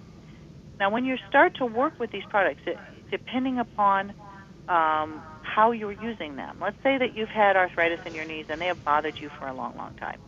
[0.79, 2.77] Now, when you start to work with these products, it,
[3.11, 4.13] depending upon
[4.67, 6.59] um, how you're using them.
[6.61, 9.47] Let's say that you've had arthritis in your knees and they have bothered you for
[9.47, 10.19] a long, long time.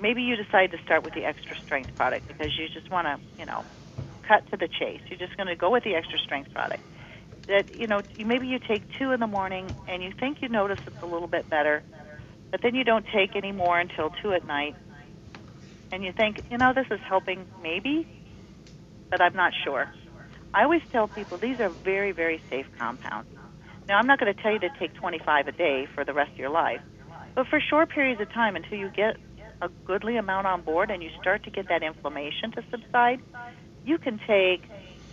[0.00, 3.18] Maybe you decide to start with the extra strength product because you just want to,
[3.38, 3.66] you know,
[4.26, 5.00] cut to the chase.
[5.10, 6.82] You're just going to go with the extra strength product.
[7.48, 10.78] That you know, maybe you take two in the morning and you think you notice
[10.86, 11.84] it's a little bit better,
[12.52, 14.76] but then you don't take any more until two at night,
[15.92, 18.08] and you think, you know, this is helping maybe,
[19.10, 19.90] but I'm not sure.
[20.54, 23.28] I always tell people these are very, very safe compounds.
[23.88, 26.32] Now, I'm not going to tell you to take 25 a day for the rest
[26.32, 26.82] of your life,
[27.36, 29.16] but for short periods of time until you get
[29.62, 33.20] a goodly amount on board and you start to get that inflammation to subside,
[33.84, 34.70] you can take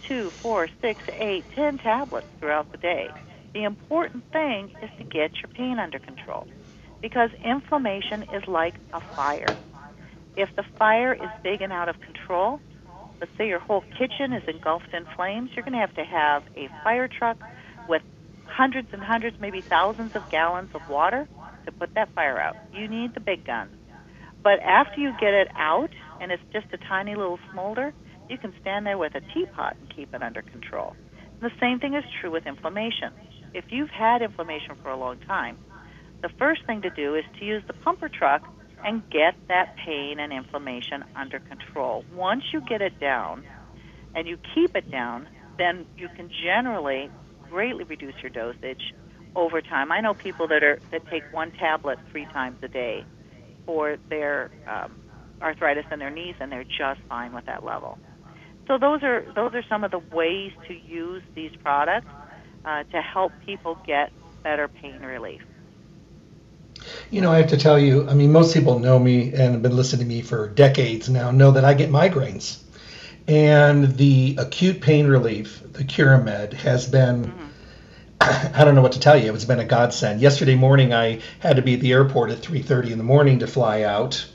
[0.08, 3.14] two, four, six, eight, ten tablets throughout the day.
[3.54, 6.48] The important thing is to get your pain under control
[7.02, 9.58] because inflammation is like a fire.
[10.36, 12.62] If the fire is big and out of control,
[13.20, 16.44] let's say your whole kitchen is engulfed in flames, you're going to have to have
[16.56, 17.38] a fire truck
[17.88, 18.02] with
[18.46, 21.28] hundreds and hundreds, maybe thousands of gallons of water
[21.66, 22.56] to put that fire out.
[22.74, 23.72] You need the big guns.
[24.44, 25.90] But after you get it out
[26.22, 27.94] and it's just a tiny little smolder,
[28.30, 30.96] you can stand there with a teapot and keep it under control.
[31.42, 33.14] And the same thing is true with inflammation.
[33.54, 35.58] If you've had inflammation for a long time,
[36.22, 38.42] the first thing to do is to use the pumper truck
[38.84, 42.06] and get that pain and inflammation under control.
[42.14, 43.44] Once you get it down
[44.16, 47.10] and you keep it down, then you can generally
[47.50, 48.94] greatly reduce your dosage
[49.36, 49.92] over time.
[49.92, 53.06] I know people that are that take one tablet three times a day
[53.66, 55.00] for their um,
[55.42, 57.98] arthritis in their knees, and they're just fine with that level.
[58.68, 62.08] So those are those are some of the ways to use these products
[62.66, 64.12] uh, to help people get
[64.44, 65.42] better pain relief.
[67.10, 69.62] You know, I have to tell you, I mean, most people know me and have
[69.62, 72.60] been listening to me for decades now, know that I get migraines.
[73.28, 77.26] And the acute pain relief, the Curamed, has been.
[77.26, 77.44] Mm-hmm.
[78.56, 79.34] I don't know what to tell you.
[79.34, 80.22] It's been a godsend.
[80.22, 83.48] Yesterday morning, I had to be at the airport at 3:30 in the morning to
[83.48, 84.26] fly out,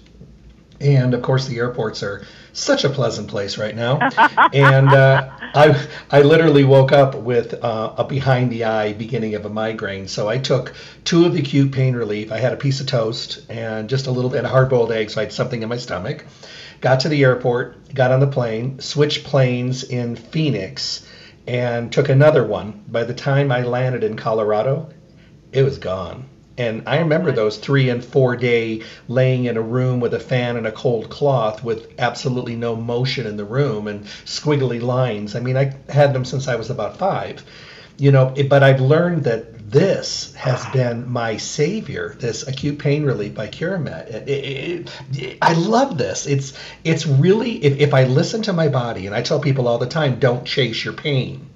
[0.80, 3.98] and of course, the airports are such a pleasant place right now.
[4.52, 9.44] and uh, I, I literally woke up with uh, a behind the eye beginning of
[9.44, 10.08] a migraine.
[10.08, 12.30] So I took two of the acute pain relief.
[12.30, 15.10] I had a piece of toast and just a little bit of hard boiled egg,
[15.10, 16.24] so I had something in my stomach.
[16.80, 21.06] Got to the airport, got on the plane, switched planes in Phoenix,
[21.46, 22.82] and took another one.
[22.88, 24.90] By the time I landed in Colorado,
[25.52, 26.28] it was gone
[26.62, 30.56] And I remember those three and four day laying in a room with a fan
[30.56, 35.34] and a cold cloth with absolutely no motion in the room and squiggly lines.
[35.34, 37.42] I mean, I had them since I was about five,
[37.98, 42.14] you know, but I've learned that this has been my savior.
[42.20, 44.06] This acute pain relief by Curamed.
[44.08, 46.26] It, it, it, I love this.
[46.26, 46.52] It's
[46.84, 49.86] it's really if, if I listen to my body, and I tell people all the
[49.86, 51.48] time, don't chase your pain.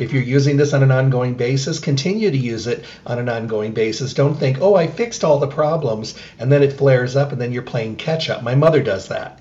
[0.00, 3.72] If you're using this on an ongoing basis, continue to use it on an ongoing
[3.72, 4.14] basis.
[4.14, 7.52] Don't think, oh, I fixed all the problems, and then it flares up, and then
[7.52, 8.42] you're playing catch up.
[8.42, 9.40] My mother does that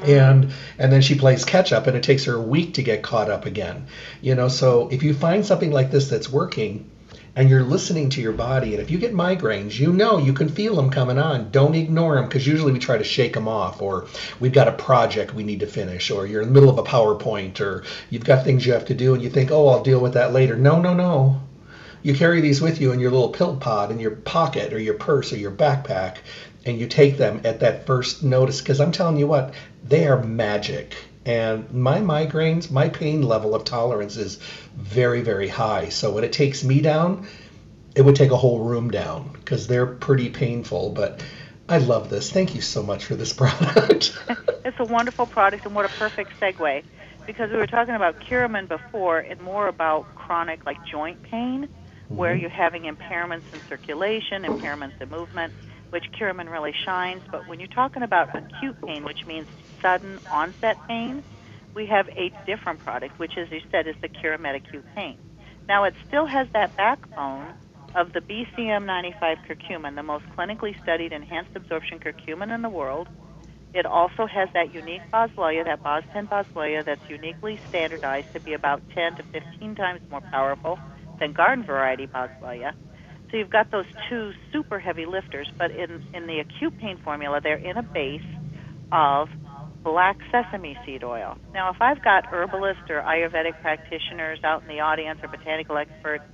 [0.00, 0.10] mm-hmm.
[0.10, 3.02] and and then she plays catch up and it takes her a week to get
[3.02, 3.86] caught up again
[4.20, 6.90] you know so if you find something like this that's working
[7.36, 8.72] and you're listening to your body.
[8.72, 11.50] And if you get migraines, you know you can feel them coming on.
[11.50, 14.06] Don't ignore them because usually we try to shake them off, or
[14.40, 16.82] we've got a project we need to finish, or you're in the middle of a
[16.82, 20.00] PowerPoint, or you've got things you have to do, and you think, oh, I'll deal
[20.00, 20.56] with that later.
[20.56, 21.42] No, no, no.
[22.02, 24.94] You carry these with you in your little pill pod in your pocket, or your
[24.94, 26.18] purse, or your backpack,
[26.64, 28.60] and you take them at that first notice.
[28.60, 29.52] Because I'm telling you what,
[29.84, 30.96] they are magic.
[31.26, 34.36] And my migraines, my pain level of tolerance is
[34.76, 35.88] very, very high.
[35.88, 37.26] So when it takes me down,
[37.96, 40.90] it would take a whole room down because they're pretty painful.
[40.90, 41.24] But
[41.68, 42.30] I love this.
[42.30, 44.16] Thank you so much for this product.
[44.64, 46.84] it's a wonderful product, and what a perfect segue.
[47.26, 52.16] Because we were talking about Curamed before, and more about chronic, like joint pain, mm-hmm.
[52.16, 55.52] where you're having impairments in circulation, impairments in movement,
[55.90, 57.22] which Curamed really shines.
[57.32, 59.48] But when you're talking about acute pain, which means
[59.86, 61.22] sudden onset pain,
[61.74, 65.16] we have a different product, which, as you said, is the Curamed Acute Pain.
[65.68, 67.54] Now, it still has that backbone
[67.94, 73.08] of the BCM95 curcumin, the most clinically studied enhanced absorption curcumin in the world.
[73.74, 78.54] It also has that unique boswellia, that BOS 10 boswellia, that's uniquely standardized to be
[78.54, 80.78] about 10 to 15 times more powerful
[81.20, 82.72] than garden variety boswellia.
[83.30, 87.40] So you've got those two super heavy lifters, but in, in the acute pain formula,
[87.42, 88.22] they're in a base
[88.92, 89.28] of
[89.86, 91.38] black sesame seed oil.
[91.54, 96.24] Now, if I've got herbalists or Ayurvedic practitioners out in the audience or botanical experts,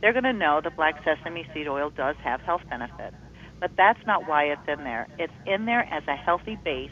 [0.00, 3.14] they're going to know that black sesame seed oil does have health benefits.
[3.60, 5.08] But that's not why it's in there.
[5.18, 6.90] It's in there as a healthy base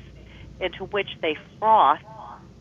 [0.60, 2.00] into which they froth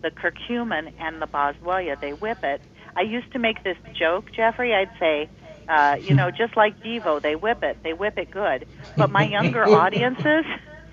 [0.02, 2.00] the curcumin and the boswellia.
[2.00, 2.62] They whip it.
[2.95, 4.74] I used to make this joke, Jeffrey.
[4.74, 5.30] I'd say,
[5.67, 7.84] uh, you know, just like Devo, they whip it.
[7.84, 8.65] They whip it good.
[8.95, 10.45] But my younger audiences,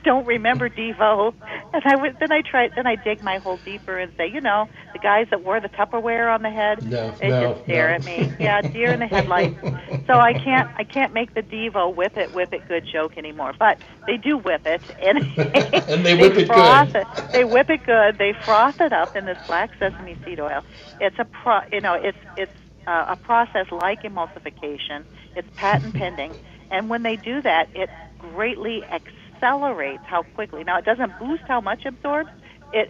[0.06, 1.34] don't remember Devo.
[1.74, 4.40] And I would then I try then I dig my hole deeper and say, you
[4.40, 7.88] know, the guys that wore the Tupperware on the head, no, they no, just stare
[7.88, 7.94] no.
[7.96, 8.32] at me.
[8.38, 9.60] Yeah, deer in the headlights.
[10.06, 13.52] so I can't I can't make the Devo whip it whip it good joke anymore.
[13.58, 15.18] But they do whip it and,
[15.90, 16.96] and they whip they it good.
[16.96, 17.32] It.
[17.32, 18.16] They whip it good.
[18.16, 20.62] They froth it up in this black sesame seed oil.
[21.00, 22.52] It's a pro you know, it's it's
[22.86, 25.04] uh, a process like emulsification.
[25.34, 26.32] It's patent pending.
[26.70, 30.64] And when they do that, it greatly accelerates how quickly.
[30.64, 32.30] Now, it doesn't boost how much absorbs,
[32.72, 32.88] it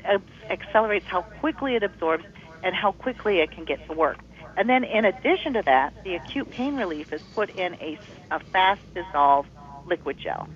[0.51, 2.25] accelerates how quickly it absorbs
[2.63, 4.19] and how quickly it can get to work.
[4.57, 7.99] And then, in addition to that, the acute pain relief is put in a,
[8.31, 9.47] a fast dissolve
[9.87, 10.49] liquid gel.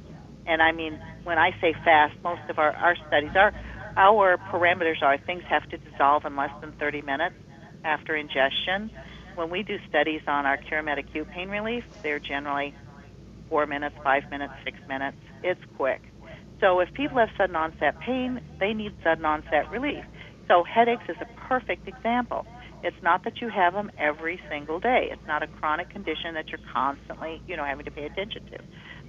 [0.47, 3.53] And I mean, when I say fast, most of our, our studies, our,
[3.97, 7.37] our parameters are things have to dissolve in less than 30 minutes
[7.85, 8.91] after ingestion.
[9.35, 12.75] When we do studies on our Curamed acute pain relief, they're generally
[13.51, 15.17] four minutes, five minutes, six minutes.
[15.43, 16.01] It's quick.
[16.61, 20.05] So if people have sudden onset pain, they need sudden onset relief.
[20.49, 22.47] So headaches is a perfect example.
[22.83, 25.09] It's not that you have them every single day.
[25.11, 28.59] It's not a chronic condition that you're constantly, you know, having to pay attention to.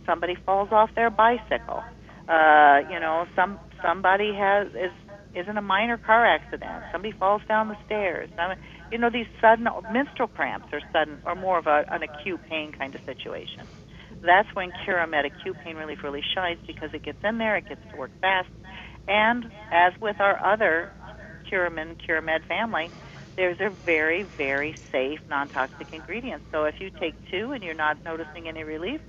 [0.06, 1.82] Somebody falls off their bicycle.
[2.28, 4.92] Uh, you know, some somebody has is
[5.34, 6.84] is in a minor car accident.
[6.92, 8.30] Somebody falls down the stairs.
[8.36, 8.52] Some,
[8.92, 12.74] you know, these sudden menstrual cramps are sudden or more of a, an acute pain
[12.78, 13.66] kind of situation
[14.24, 17.82] that's when Curamed acute pain relief really shines because it gets in there, it gets
[17.92, 18.50] to work fast,
[19.08, 20.90] and as with our other
[21.52, 22.92] Curamin Curamed family,
[23.38, 26.44] there's a very very safe non-toxic ingredient.
[26.52, 29.02] So if you take two and you're not noticing any relief,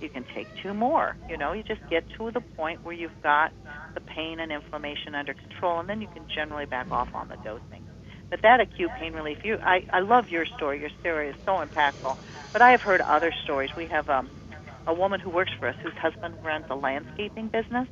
[0.00, 1.16] you can take two more.
[1.28, 3.52] You know, you just get to the point where you've got
[3.94, 7.38] the pain and inflammation under control, and then you can generally back off on the
[7.44, 7.84] dosing.
[8.30, 10.80] But that acute pain relief, you, I, I love your story.
[10.80, 12.16] Your story is so impactful.
[12.52, 13.70] But I have heard other stories.
[13.76, 14.30] We have um,
[14.86, 17.88] a woman who works for us whose husband runs a landscaping business,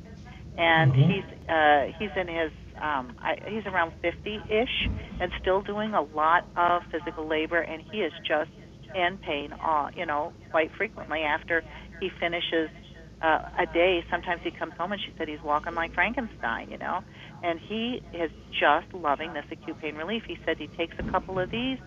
[0.57, 1.07] and Mhm.
[1.07, 4.89] he's uh, he's in his um, I, he's around 50-ish
[5.19, 8.49] and still doing a lot of physical labor, and he is just
[8.93, 11.63] in pain, uh, you know, quite frequently after
[11.99, 12.69] he finishes
[13.21, 14.03] uh, a day.
[14.09, 17.01] Sometimes he comes home and she said he's walking like Frankenstein, you know,
[17.43, 20.23] and he is just loving this acute pain relief.
[20.27, 21.77] He said he takes a couple of these,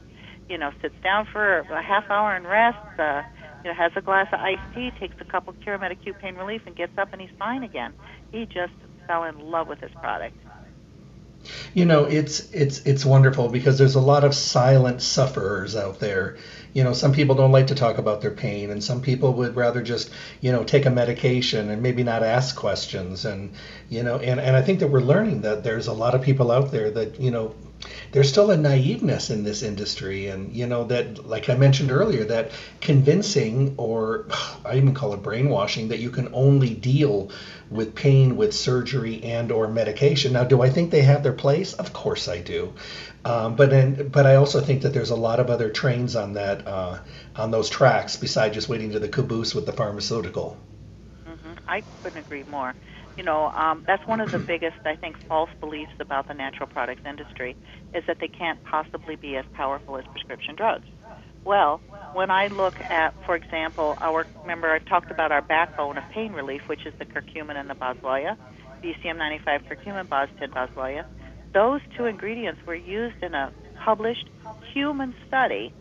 [0.48, 2.80] you know, sits down for a half hour and rests.
[2.98, 3.22] Uh,
[3.64, 6.36] you know, has a glass of iced tea, takes a couple of Curamed acute pain
[6.36, 7.94] relief, and gets up and he's fine again.
[8.30, 8.74] He just
[9.06, 10.36] fell in love with this product.
[11.74, 16.36] You know, it's it's it's wonderful because there's a lot of silent sufferers out there.
[16.72, 19.54] You know, some people don't like to talk about their pain, and some people would
[19.54, 20.10] rather just,
[20.40, 23.24] you know, take a medication and maybe not ask questions.
[23.24, 23.52] And
[23.90, 26.50] you know, and and I think that we're learning that there's a lot of people
[26.50, 27.54] out there that you know
[28.12, 32.24] there's still a naiveness in this industry and you know that like i mentioned earlier
[32.24, 34.26] that convincing or
[34.64, 37.30] i even call it brainwashing that you can only deal
[37.70, 40.32] with pain with surgery and or medication.
[40.32, 41.72] Now do i think they have their place?
[41.74, 42.72] Of course i do.
[43.24, 46.35] Um, but then, but i also think that there's a lot of other trains on
[46.35, 46.99] that uh,
[47.37, 50.57] on those tracks besides just waiting to the caboose with the pharmaceutical.
[51.26, 51.55] Mm-hmm.
[51.66, 52.74] i couldn't agree more
[53.16, 56.68] you know, um, that's one of the biggest, I think, false beliefs about the natural
[56.68, 57.56] products industry
[57.94, 60.84] is that they can't possibly be as powerful as prescription drugs.
[61.44, 61.80] Well,
[62.14, 66.32] when I look at, for example, our remember I talked about our backbone of pain
[66.32, 68.36] relief, which is the curcumin and the boswellia,
[68.82, 71.04] BCM 95 curcumin, Bos 10 boswellia.
[71.52, 73.52] Those two ingredients were used in a
[73.84, 74.28] published
[74.72, 75.72] human study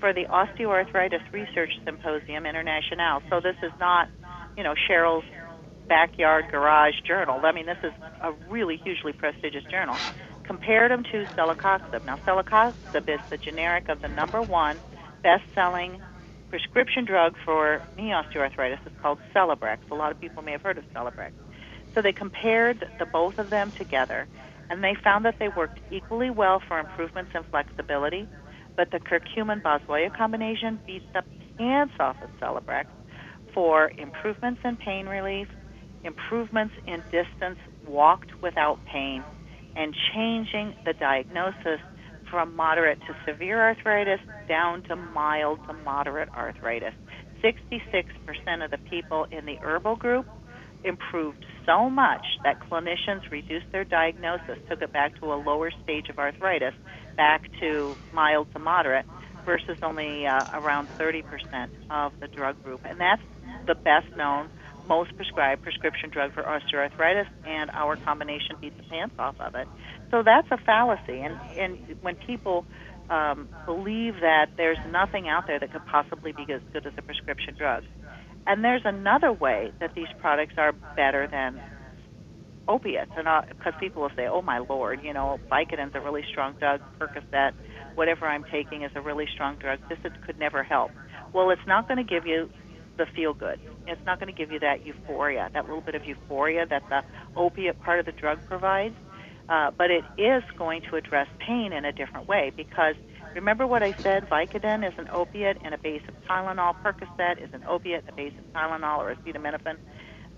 [0.00, 3.22] for the Osteoarthritis Research Symposium International.
[3.30, 4.08] So this is not,
[4.56, 5.24] you know, Cheryl's
[5.92, 7.38] backyard garage journal.
[7.44, 9.94] I mean, this is a really hugely prestigious journal.
[10.42, 12.06] Compared them to celecoxib.
[12.06, 14.78] Now, celecoxib is the generic of the number one
[15.22, 16.00] best-selling
[16.48, 18.78] prescription drug for knee osteoarthritis.
[18.86, 19.80] It's called Celebrex.
[19.90, 21.32] A lot of people may have heard of Celebrex.
[21.94, 24.26] So they compared the both of them together,
[24.70, 28.26] and they found that they worked equally well for improvements in flexibility,
[28.78, 31.22] but the curcumin boswellia combination beats the
[31.58, 32.86] pants off of Celebrex
[33.52, 35.48] for improvements in pain relief,
[36.04, 39.24] improvements in distance walked without pain,
[39.74, 41.80] and changing the diagnosis
[42.30, 46.92] from moderate to severe arthritis down to mild to moderate arthritis.
[47.44, 50.26] 66% of the people in the herbal group
[50.84, 56.06] improved so much that clinicians reduced their diagnosis, took it back to a lower stage
[56.10, 56.74] of arthritis,
[57.16, 59.06] back to mild to moderate,
[59.44, 61.22] versus only uh, around 30%
[61.90, 62.80] of the drug group.
[62.84, 63.22] And that's
[63.66, 64.50] the best known
[64.86, 69.68] most prescribed prescription drug for osteoarthritis, and our combination beats the pants off of it.
[70.10, 71.20] So that's a fallacy.
[71.20, 72.64] And, and when people
[73.10, 77.02] um, believe that there's nothing out there that could possibly be as good as a
[77.02, 77.84] prescription drug,
[78.46, 81.60] and there's another way that these products are better than
[82.68, 86.24] opiates, and because uh, people will say, "Oh my lord, you know, Vicodin's a really
[86.30, 87.52] strong drug, Percocet,
[87.94, 89.78] whatever I'm taking is a really strong drug.
[89.88, 90.90] This is, could never help."
[91.32, 92.50] Well, it's not going to give you
[92.96, 93.58] the feel good.
[93.86, 97.02] It's not going to give you that euphoria, that little bit of euphoria that the
[97.36, 98.94] opiate part of the drug provides.
[99.48, 102.94] Uh, but it is going to address pain in a different way because
[103.34, 104.28] remember what I said?
[104.28, 106.76] Vicodin is an opiate and a base of Tylenol.
[106.82, 109.76] Percocet is an opiate, a base of Tylenol or acetaminophen.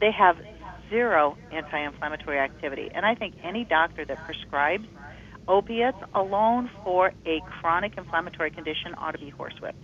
[0.01, 0.37] They have
[0.91, 4.87] zero anti-inflammatory activity, and I think any doctor that prescribes
[5.49, 9.75] opiates alone for a chronic inflammatory condition ought to be horsewhipped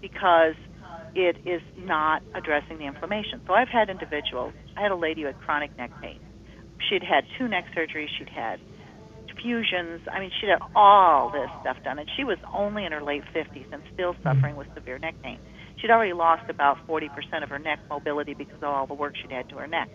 [0.00, 0.54] because
[1.18, 3.42] it is not addressing the inflammation.
[3.46, 6.20] So I've had individuals, I had a lady who had chronic neck pain.
[6.88, 8.60] She'd had two neck surgeries, she'd had
[9.42, 10.00] fusions.
[10.10, 13.22] I mean, she'd had all this stuff done, and she was only in her late
[13.34, 14.22] 50s and still mm-hmm.
[14.22, 15.38] suffering with severe neck pain.
[15.80, 19.32] She'd already lost about 40% of her neck mobility because of all the work she'd
[19.32, 19.88] had to her neck.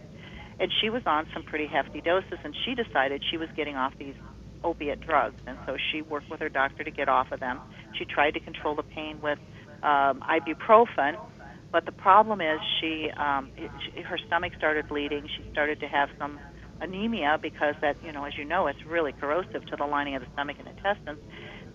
[0.59, 3.93] And she was on some pretty hefty doses, and she decided she was getting off
[3.97, 4.15] these
[4.63, 5.39] opiate drugs.
[5.47, 7.59] And so she worked with her doctor to get off of them.
[7.97, 9.39] She tried to control the pain with
[9.83, 11.13] um, ibuprofen,
[11.71, 15.27] but the problem is she, um, she her stomach started bleeding.
[15.35, 16.39] She started to have some
[16.81, 20.21] anemia because that you know as you know it's really corrosive to the lining of
[20.21, 21.19] the stomach and intestines.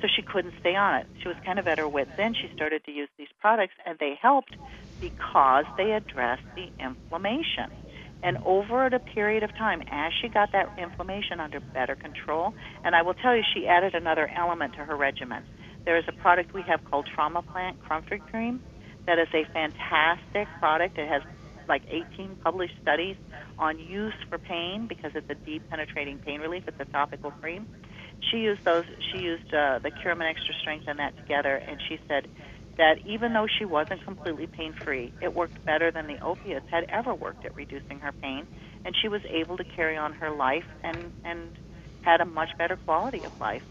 [0.01, 1.07] So she couldn't stay on it.
[1.23, 2.37] She was kind of at her wits' end.
[2.41, 4.55] She started to use these products, and they helped
[5.01, 7.75] because they addressed the inflammation.
[8.23, 12.53] And over a period of time, as she got that inflammation under better control,
[12.85, 15.45] and I will tell you, she added another element to her regimen.
[15.87, 18.61] There is a product we have called Traumaplant Comfrey Cream
[19.07, 20.99] that is a fantastic product.
[20.99, 21.23] It has
[21.69, 23.17] like 18 published studies
[23.59, 26.65] on use for pain because it's a deep penetrating pain relief.
[26.67, 27.69] It's a topical cream.
[28.31, 28.85] She used those.
[29.13, 32.29] She used uh, the Curamin Extra Strength and that together, and she said
[32.79, 36.85] that even though she wasn't completely pain free, it worked better than the opiates had
[36.89, 38.49] ever worked at reducing her pain,
[38.85, 41.53] and she was able to carry on her life and and
[42.03, 43.63] had a much better quality of life.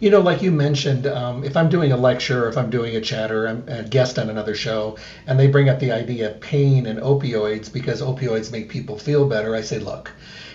[0.00, 2.96] You know, like you mentioned, um, if I'm doing a lecture or if I'm doing
[2.96, 6.30] a chat or I'm a guest on another show and they bring up the idea
[6.30, 10.12] of pain and opioids because opioids make people feel better, I say, look,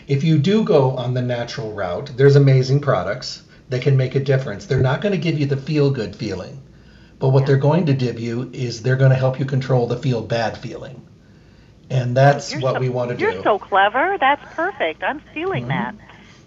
[0.08, 4.20] if you do go on the natural route, there's amazing products that can make a
[4.20, 4.66] difference.
[4.66, 6.62] They're not going to give you the feel good feeling
[7.20, 9.98] But what they're going to give you is they're going to help you control the
[9.98, 11.02] feel bad feeling.
[11.90, 13.24] And that's You're what so- we want to do.
[13.24, 14.18] You're so clever.
[14.20, 15.04] That's perfect.
[15.04, 15.96] I'm stealing that.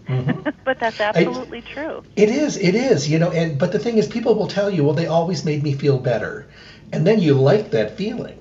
[0.08, 0.52] Mhm.
[0.64, 2.02] but that's absolutely true.
[2.16, 4.84] It is, it is, you know, and but the thing is people will tell you,
[4.84, 6.46] well, they always made me feel better.
[6.92, 8.38] And then you like that feeling.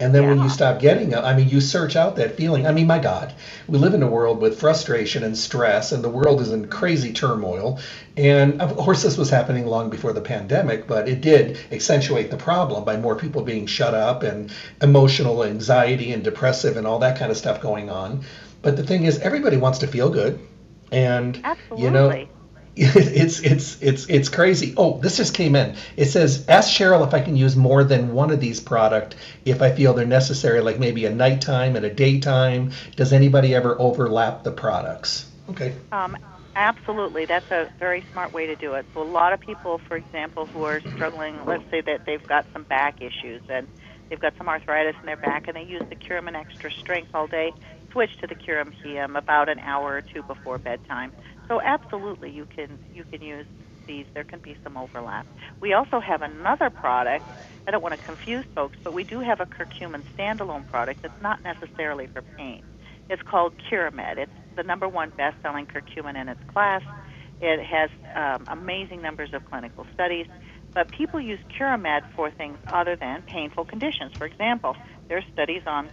[0.00, 2.68] And then when you stop getting it, I mean, you search out that feeling.
[2.68, 3.34] I mean, my God,
[3.66, 7.12] we live in a world with frustration and stress, and the world is in crazy
[7.12, 7.80] turmoil.
[8.16, 12.36] And of course, this was happening long before the pandemic, but it did accentuate the
[12.36, 17.18] problem by more people being shut up and emotional anxiety and depressive and all that
[17.18, 18.20] kind of stuff going on.
[18.62, 20.38] But the thing is, everybody wants to feel good.
[20.90, 21.84] And, Absolutely.
[21.84, 22.28] you know,
[22.80, 24.72] it's it's it's it's crazy.
[24.76, 25.74] Oh, this just came in.
[25.96, 29.62] It says, ask Cheryl if I can use more than one of these product if
[29.62, 32.70] I feel they're necessary, like maybe a nighttime and a daytime.
[32.94, 35.28] Does anybody ever overlap the products?
[35.50, 35.74] Okay.
[35.90, 36.16] Um,
[36.54, 38.86] absolutely, that's a very smart way to do it.
[38.94, 42.46] So a lot of people, for example, who are struggling, let's say that they've got
[42.52, 43.66] some back issues and
[44.08, 47.26] they've got some arthritis in their back, and they use the Curamin Extra Strength all
[47.26, 47.52] day.
[47.92, 51.12] Switch to the Curamin PM about an hour or two before bedtime.
[51.48, 53.46] So absolutely, you can you can use
[53.86, 54.06] these.
[54.14, 55.26] There can be some overlap.
[55.60, 57.24] We also have another product.
[57.66, 61.22] I don't want to confuse folks, but we do have a curcumin standalone product that's
[61.22, 62.62] not necessarily for pain.
[63.10, 64.18] It's called Curamed.
[64.18, 66.82] It's the number one best-selling curcumin in its class.
[67.40, 70.26] It has um, amazing numbers of clinical studies,
[70.78, 74.12] but people use Curamed for things other than painful conditions.
[74.16, 74.76] For example,
[75.08, 75.88] there are studies on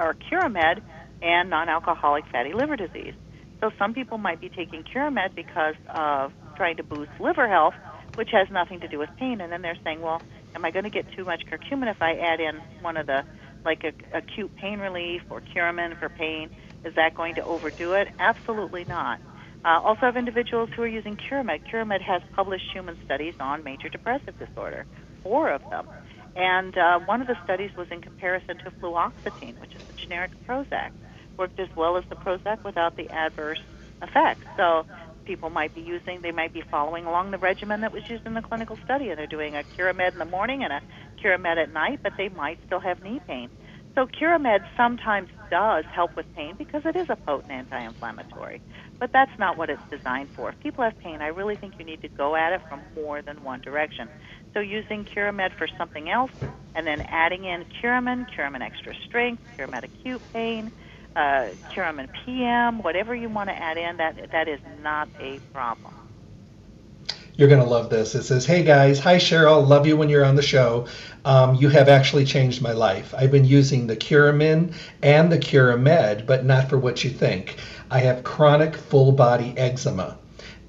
[0.00, 0.82] or Curamed
[1.22, 3.14] and non-alcoholic fatty liver disease.
[3.60, 7.74] So some people might be taking Curamed because of trying to boost liver health,
[8.16, 9.40] which has nothing to do with pain.
[9.40, 10.20] And then they're saying, well,
[10.56, 13.22] am I going to get too much curcumin if I add in one of the
[13.64, 16.50] like a, acute pain relief or Curamin for pain?
[16.84, 18.08] Is that going to overdo it?
[18.18, 19.20] Absolutely not.
[19.64, 21.60] Uh, also have individuals who are using Curamed.
[21.70, 24.84] Curamed has published human studies on major depressive disorder,
[25.22, 25.86] four of them.
[26.36, 30.32] And uh, one of the studies was in comparison to fluoxetine, which is the generic
[30.46, 30.90] Prozac.
[31.38, 33.60] Worked as well as the Prozac without the adverse
[34.02, 34.46] effects.
[34.56, 34.84] So
[35.24, 38.34] people might be using, they might be following along the regimen that was used in
[38.34, 40.80] the clinical study, and they're doing a Curamed in the morning and a
[41.22, 43.48] Curamed at night, but they might still have knee pain.
[43.94, 48.62] So Curamed sometimes does help with pain because it is a potent anti-inflammatory,
[49.00, 50.50] but that's not what it's designed for.
[50.50, 53.22] If people have pain, I really think you need to go at it from more
[53.22, 54.10] than one direction.
[54.54, 56.32] So using Curamed for something else,
[56.74, 60.72] and then adding in Curamin, Curamin Extra Strength, Curamed Acute Pain,
[61.16, 66.03] uh, Curamin PM, whatever you want to add in, that that is not a problem.
[67.36, 68.14] You're going to love this.
[68.14, 70.86] It says, Hey guys, hi Cheryl, love you when you're on the show.
[71.24, 73.12] Um, you have actually changed my life.
[73.12, 74.72] I've been using the Curamin
[75.02, 77.56] and the Curamed, but not for what you think.
[77.90, 80.16] I have chronic full body eczema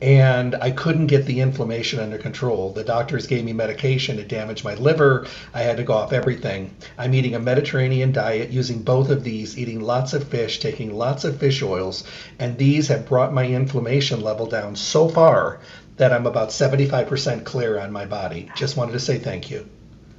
[0.02, 2.72] and I couldn't get the inflammation under control.
[2.72, 5.28] The doctors gave me medication, it damaged my liver.
[5.54, 6.76] I had to go off everything.
[6.98, 11.24] I'm eating a Mediterranean diet using both of these, eating lots of fish, taking lots
[11.24, 12.04] of fish oils,
[12.40, 15.60] and these have brought my inflammation level down so far
[15.98, 18.50] that I'm about 75% clear on my body.
[18.56, 19.68] Just wanted to say thank you.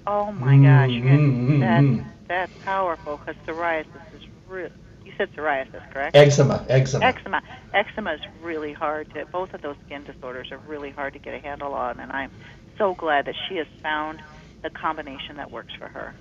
[0.07, 2.05] Oh my gosh, Mm, mm, that's mm.
[2.29, 4.69] that's powerful because psoriasis is real.
[5.05, 6.17] You said psoriasis, correct?
[6.17, 7.07] Eczema, eczema.
[7.07, 7.43] Eczema.
[7.75, 9.27] Eczema is really hard to.
[9.33, 12.31] Both of those skin disorders are really hard to get a handle on, and I'm
[12.79, 14.21] so glad that she has found
[14.63, 16.15] the combination that works for her.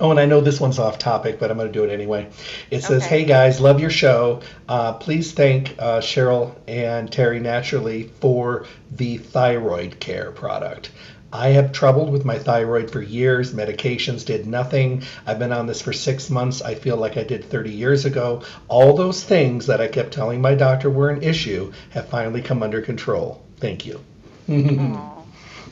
[0.00, 2.28] Oh, and I know this one's off topic, but I'm going to do it anyway.
[2.70, 3.20] It says, Okay.
[3.20, 4.40] Hey guys, love your show.
[4.68, 10.90] Uh, please thank uh, Cheryl and Terry Naturally for the thyroid care product.
[11.32, 13.52] I have troubled with my thyroid for years.
[13.52, 15.02] Medications did nothing.
[15.26, 16.62] I've been on this for six months.
[16.62, 18.42] I feel like I did 30 years ago.
[18.68, 22.62] All those things that I kept telling my doctor were an issue have finally come
[22.62, 23.42] under control.
[23.58, 24.00] Thank you.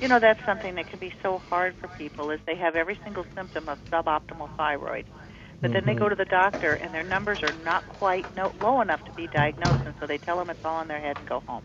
[0.02, 2.98] You know, that's something that can be so hard for people is they have every
[3.04, 5.06] single symptom of suboptimal thyroid.
[5.60, 6.08] But then they go mm-hmm.
[6.08, 9.82] to the doctor and their numbers are not quite no, low enough to be diagnosed,
[9.86, 11.62] and so they tell them it's all in their head and go home.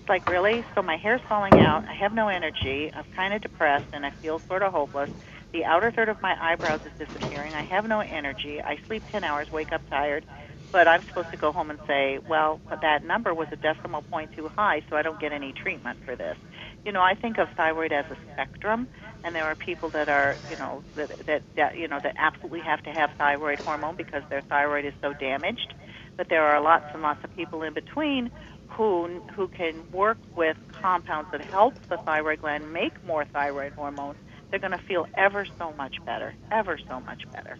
[0.00, 0.64] It's like, really?
[0.74, 4.10] So my hair's falling out, I have no energy, I'm kind of depressed, and I
[4.10, 5.10] feel sort of hopeless.
[5.52, 9.22] The outer third of my eyebrows is disappearing, I have no energy, I sleep 10
[9.22, 10.24] hours, wake up tired,
[10.72, 14.30] but I'm supposed to go home and say, well, that number was a decimal point
[14.36, 16.36] too high, so I don't get any treatment for this.
[16.84, 18.88] You know, I think of thyroid as a spectrum,
[19.24, 22.60] and there are people that are, you know, that, that, that you know that absolutely
[22.60, 25.74] have to have thyroid hormone because their thyroid is so damaged.
[26.16, 28.30] But there are lots and lots of people in between
[28.76, 34.16] who who can work with compounds that help the thyroid gland make more thyroid hormone.
[34.50, 37.58] They're going to feel ever so much better, ever so much better.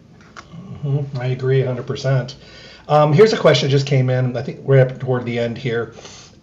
[0.83, 2.35] Mhm, I agree 100%.
[2.87, 4.35] Um, here's a question that just came in.
[4.35, 5.93] I think we're up toward the end here.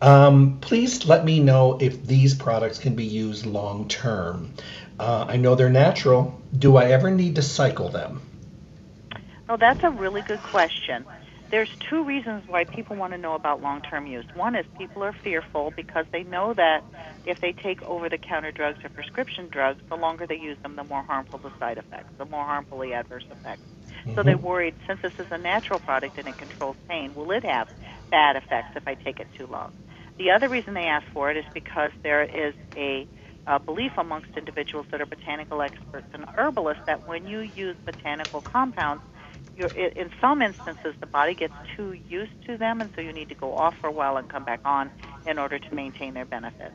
[0.00, 4.52] Um, please let me know if these products can be used long term.
[4.98, 6.40] Uh, I know they're natural.
[6.56, 8.20] Do I ever need to cycle them?
[9.48, 11.06] Oh, that's a really good question.
[11.50, 14.24] There's two reasons why people want to know about long-term use.
[14.34, 16.82] One is people are fearful because they know that
[17.24, 21.02] if they take over-the-counter drugs or prescription drugs, the longer they use them, the more
[21.02, 23.62] harmful the side effects, the more harmful the adverse effects.
[24.06, 24.18] Mm-hmm.
[24.18, 27.44] So they're worried since this is a natural product and it controls pain, will it
[27.44, 27.68] have
[28.10, 29.70] bad effects if I take it too long?
[30.18, 33.06] The other reason they ask for it is because there is a,
[33.46, 38.40] a belief amongst individuals that are botanical experts and herbalists that when you use botanical
[38.40, 39.02] compounds,
[39.56, 43.28] you're, in some instances the body gets too used to them, and so you need
[43.28, 44.90] to go off for a while and come back on
[45.26, 46.74] in order to maintain their benefits.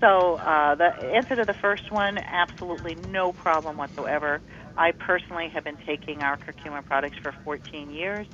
[0.00, 4.42] So uh, the answer to the first one, absolutely no problem whatsoever.
[4.76, 8.26] I personally have been taking our curcumin products for 14 years.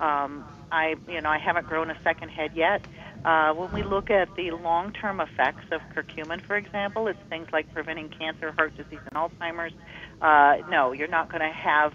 [0.00, 2.84] Um, I, you know, I haven't grown a second head yet.
[3.24, 7.72] Uh, when we look at the long-term effects of curcumin, for example, it's things like
[7.72, 9.72] preventing cancer, heart disease, and Alzheimer's.
[10.20, 11.92] Uh, no, you're not going to have.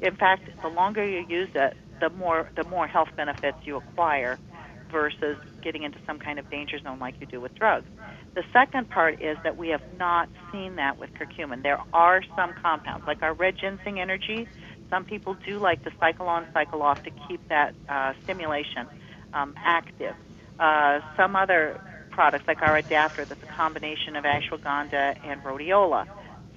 [0.00, 4.38] In fact, the longer you use it, the more the more health benefits you acquire,
[4.90, 7.86] versus getting into some kind of danger zone like you do with drugs.
[8.34, 11.62] The second part is that we have not seen that with curcumin.
[11.62, 14.48] There are some compounds, like our red ginseng energy,
[14.90, 18.88] some people do like to cycle on, cycle off to keep that uh, stimulation
[19.32, 20.16] um, active.
[20.58, 21.80] Uh, some other
[22.10, 26.06] products, like our adaptor, that's a combination of ashwagandha and rhodiola.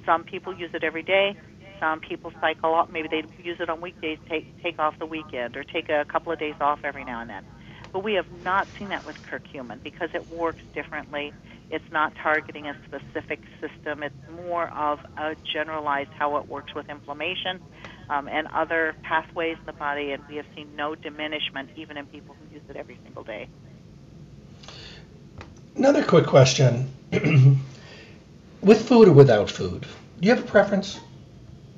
[0.05, 1.37] Some people use it every day.
[1.79, 2.89] Some people cycle off.
[2.91, 6.31] Maybe they use it on weekdays, take take off the weekend, or take a couple
[6.31, 7.43] of days off every now and then.
[7.93, 11.31] But we have not seen that with curcumin because it works differently.
[11.69, 14.01] It's not targeting a specific system.
[14.01, 14.15] It's
[14.47, 17.61] more of a generalized how it works with inflammation
[18.09, 22.07] um, and other pathways in the body, and we have seen no diminishment even in
[22.07, 23.47] people who use it every single day.
[25.75, 26.91] Another quick question.
[28.61, 29.81] With food or without food,
[30.21, 31.01] do you have a preference?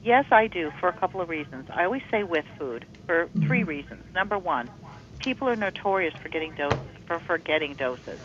[0.04, 1.68] Yes, I do, for a couple of reasons.
[1.74, 3.70] I always say with food for three mm-hmm.
[3.70, 4.04] reasons.
[4.14, 4.70] Number one,
[5.26, 8.22] people are notorious for getting dose for forgetting doses.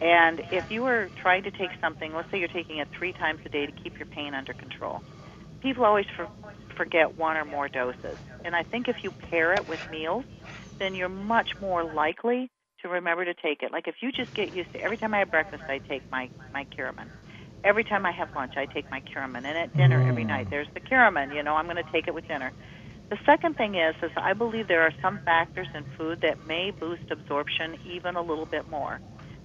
[0.00, 3.40] And if you are trying to take something, let's say you're taking it three times
[3.44, 5.02] a day to keep your pain under control,
[5.62, 6.28] people always for,
[6.76, 8.18] forget one or more doses.
[8.44, 10.24] And I think if you pair it with meals,
[10.78, 12.50] then you're much more likely
[12.82, 13.72] to remember to take it.
[13.72, 16.30] Like if you just get used to every time I have breakfast, I take my
[16.52, 17.10] my Curamin.
[17.64, 20.08] Every time I have lunch, I take my Curamin, and at dinner mm.
[20.08, 21.34] every night, there's the Curamin.
[21.34, 22.52] You know, I'm going to take it with dinner.
[23.08, 26.72] The second thing is, is I believe there are some factors in food that may
[26.72, 29.00] boost absorption even a little bit more.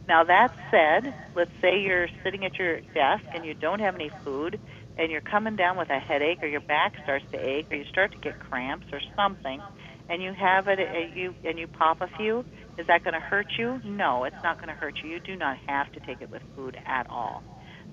[0.08, 4.10] Now that said, let's say you're sitting at your desk and you don't have any
[4.24, 4.60] food
[4.98, 7.86] and you're coming down with a headache or your back starts to ache or you
[7.86, 9.62] start to get cramps or something
[10.10, 12.44] and you have it and you and you pop a few,
[12.78, 13.80] is that going to hurt you?
[13.86, 15.10] No, it's not going to hurt you.
[15.10, 17.44] You do not have to take it with food at all.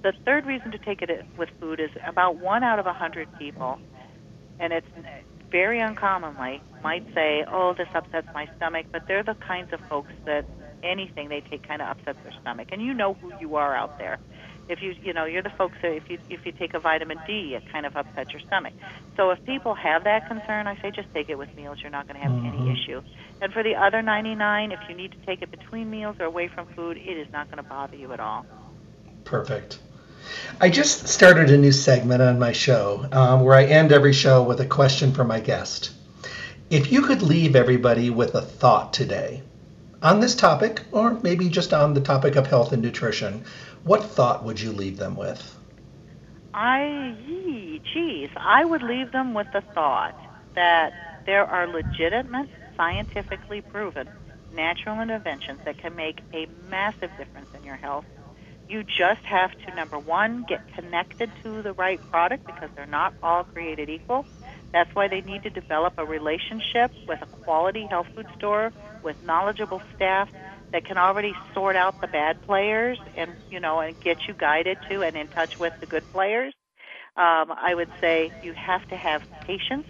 [0.03, 2.93] The third reason to take it uh, with food is about one out of a
[2.93, 3.79] hundred people,
[4.59, 4.87] and it's
[5.51, 10.13] very uncommonly might say, "Oh, this upsets my stomach," but they're the kinds of folks
[10.25, 10.45] that
[10.83, 13.99] anything they take kind of upsets their stomach, and you know who you are out
[13.99, 14.19] there
[14.69, 17.19] if you you know you're the folks that if you if you take a vitamin
[17.27, 18.75] D, it kind of upsets your stomach.
[19.17, 21.79] So if people have that concern, I say just take it with meals.
[21.81, 22.63] You're not going to have mm-hmm.
[22.63, 23.03] any issue.
[23.41, 26.49] And for the other 99, if you need to take it between meals or away
[26.49, 28.45] from food, it is not going to bother you at all.
[29.25, 29.79] Perfect.
[30.61, 34.43] I just started a new segment on my show um, where I end every show
[34.43, 35.91] with a question for my guest.
[36.71, 39.43] If you could leave everybody with a thought today
[40.03, 43.45] on this topic, or maybe just on the topic of health and nutrition,
[43.85, 45.57] what thought would you leave them with?
[46.55, 47.15] I,
[47.93, 50.15] geez, I would leave them with the thought
[50.55, 50.93] that
[51.27, 54.09] there are legitimate, scientifically proven
[54.53, 58.05] natural interventions that can make a massive difference in your health.
[58.69, 63.15] You just have to, number one, get connected to the right product because they're not
[63.23, 64.25] all created equal.
[64.73, 69.17] That's why they need to develop a relationship with a quality health food store with
[69.25, 70.29] knowledgeable staff
[70.73, 74.77] that can already sort out the bad players and you know and get you guided
[74.91, 76.53] to and in touch with the good players.
[77.17, 79.87] Um, I would say you have to have patience.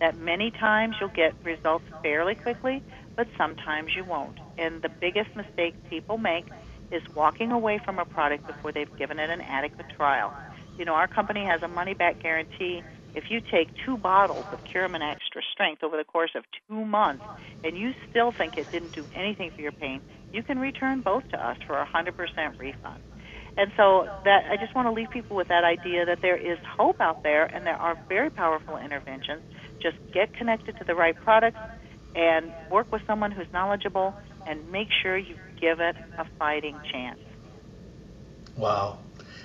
[0.00, 2.82] That many times you'll get results fairly quickly,
[3.16, 4.38] but sometimes you won't.
[4.56, 6.46] And the biggest mistake people make
[6.90, 10.32] is walking away from a product before they've given it an adequate trial.
[10.78, 12.82] You know, our company has a money back guarantee
[13.14, 17.24] if you take two bottles of Curamin Extra Strength over the course of two months
[17.64, 20.00] and you still think it didn't do anything for your pain,
[20.32, 22.12] you can return both to us for a 100%
[22.58, 23.00] refund.
[23.56, 26.58] And so that I just want to leave people with that idea that there is
[26.78, 29.42] hope out there and there are very powerful interventions.
[29.82, 31.58] Just get connected to the right products
[32.14, 34.14] and work with someone who's knowledgeable
[34.46, 37.18] and make sure you give it a fighting chance.
[38.56, 38.98] Wow.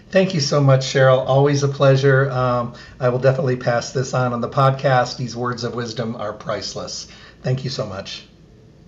[0.09, 1.25] Thank you so much, Cheryl.
[1.27, 2.29] Always a pleasure.
[2.29, 5.17] Um, I will definitely pass this on on the podcast.
[5.17, 7.07] These words of wisdom are priceless.
[7.41, 8.25] Thank you so much.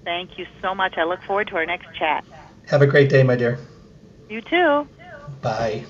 [0.06, 0.98] Thank you so much.
[0.98, 2.24] I look forward to our next chat.
[2.68, 3.60] Have a great day, my dear.
[4.30, 4.88] You too.
[5.42, 5.86] Bye.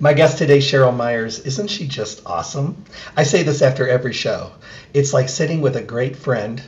[0.00, 2.84] My guest today, Cheryl Myers, isn't she just awesome?
[3.16, 4.50] I say this after every show.
[4.94, 6.62] It's like sitting with a great friend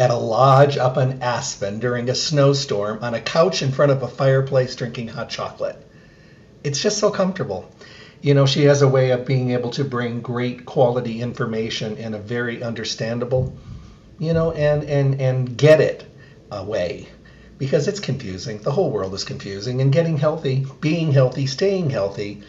[0.00, 4.02] at a lodge up in Aspen during a snowstorm on a couch in front of
[4.02, 5.76] a fireplace drinking hot chocolate.
[6.64, 7.70] It's just so comfortable.
[8.22, 12.14] You know, she has a way of being able to bring great quality information in
[12.14, 13.52] a very understandable,
[14.18, 16.02] you know, and and and get it
[16.50, 17.06] away
[17.58, 18.62] because it's confusing.
[18.62, 22.40] The whole world is confusing, and getting healthy, being healthy, staying healthy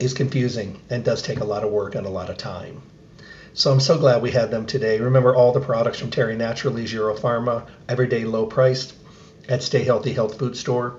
[0.00, 2.80] is confusing and does take a lot of work and a lot of time.
[3.56, 4.98] So I'm so glad we had them today.
[4.98, 8.94] Remember all the products from Terry Naturally, EuroPharma, everyday low priced
[9.48, 10.96] at Stay Healthy Health Food Store.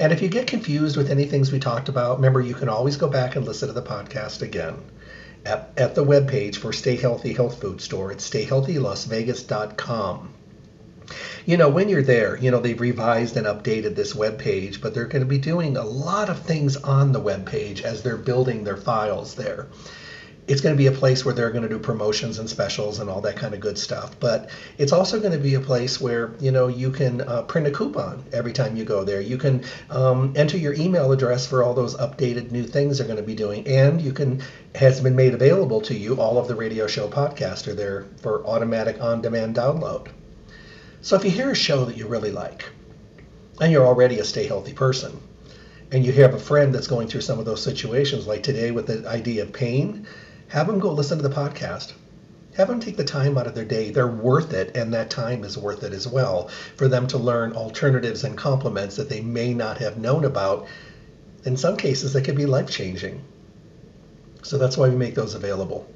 [0.00, 2.96] And if you get confused with any things we talked about, remember you can always
[2.96, 4.80] go back and listen to the podcast again
[5.44, 8.10] at, at the webpage for Stay Healthy Health Food Store.
[8.10, 10.34] It's stayhealthylasvegas.com.
[11.44, 14.94] You know, when you're there, you know, they've revised and updated this web page, but
[14.94, 18.16] they're going to be doing a lot of things on the web page as they're
[18.16, 19.66] building their files there
[20.48, 23.10] it's going to be a place where they're going to do promotions and specials and
[23.10, 24.18] all that kind of good stuff.
[24.18, 27.66] But it's also going to be a place where you know you can uh, print
[27.66, 29.20] a coupon every time you go there.
[29.20, 33.18] You can um, enter your email address for all those updated new things they're going
[33.18, 34.42] to be doing, and you can
[34.74, 36.18] has been made available to you.
[36.18, 40.08] All of the radio show podcasts are there for automatic on-demand download.
[41.02, 42.64] So if you hear a show that you really like,
[43.60, 45.20] and you're already a stay healthy person,
[45.92, 48.86] and you have a friend that's going through some of those situations, like today with
[48.86, 50.06] the idea of pain
[50.48, 51.92] have them go listen to the podcast.
[52.56, 53.90] Have them take the time out of their day.
[53.90, 57.52] They're worth it, and that time is worth it as well for them to learn
[57.52, 60.66] alternatives and complements that they may not have known about.
[61.44, 63.22] In some cases, that could be life changing.
[64.42, 65.86] So that's why we make those available.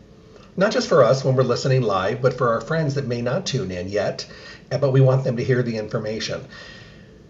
[0.56, 3.46] Not just for us when we're listening live, but for our friends that may not
[3.46, 4.26] tune in yet,
[4.68, 6.44] but we want them to hear the information.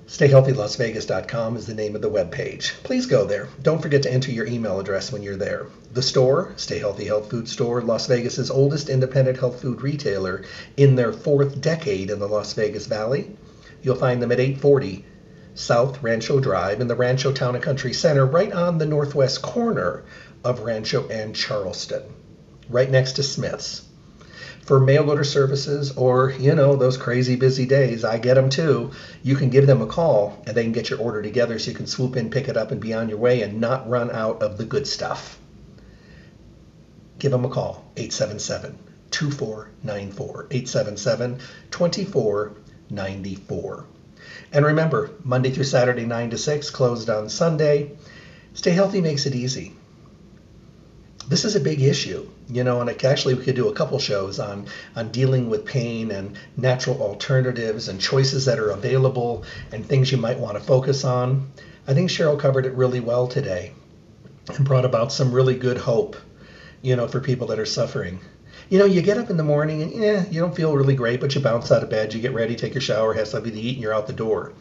[0.09, 2.75] StayHealthyLasVegas.com is the name of the web page.
[2.83, 3.47] Please go there.
[3.63, 5.67] Don't forget to enter your email address when you're there.
[5.93, 10.43] The store, Stay Healthy Health Food Store, Las Vegas's oldest independent health food retailer
[10.77, 13.37] in their fourth decade in the Las Vegas Valley.
[13.81, 15.05] You'll find them at 840
[15.55, 20.03] South Rancho Drive in the Rancho Town and Country Center, right on the northwest corner
[20.43, 22.03] of Rancho and Charleston,
[22.69, 23.83] right next to Smith's
[24.63, 28.93] for mail order services or, you know, those crazy busy days, I get them too.
[29.23, 31.77] You can give them a call and they can get your order together so you
[31.77, 34.43] can swoop in, pick it up, and be on your way and not run out
[34.43, 35.39] of the good stuff.
[37.19, 38.79] Give them a call, 877
[39.11, 40.47] 2494.
[40.51, 41.41] 877
[41.71, 43.85] 2494.
[44.53, 47.91] And remember, Monday through Saturday, 9 to 6, closed on Sunday.
[48.55, 49.75] Stay healthy makes it easy
[51.33, 54.39] this is a big issue, you know, and actually we could do a couple shows
[54.39, 60.13] on on dealing with pain and natural alternatives and choices that are available and things
[60.13, 61.51] you might want to focus on.
[61.87, 63.73] I think Cheryl covered it really well today
[64.49, 66.17] and brought about some really good hope,
[66.83, 68.21] you know, for people that are suffering.
[68.69, 71.19] You know, you get up in the morning and yeah, you don't feel really great,
[71.19, 73.59] but you bounce out of bed, you get ready, take your shower, have something to
[73.59, 74.53] eat, and you're out the door.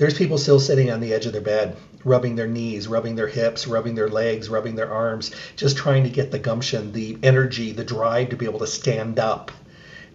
[0.00, 3.28] There's people still sitting on the edge of their bed, rubbing their knees, rubbing their
[3.28, 7.72] hips, rubbing their legs, rubbing their arms, just trying to get the gumption, the energy,
[7.72, 9.50] the drive to be able to stand up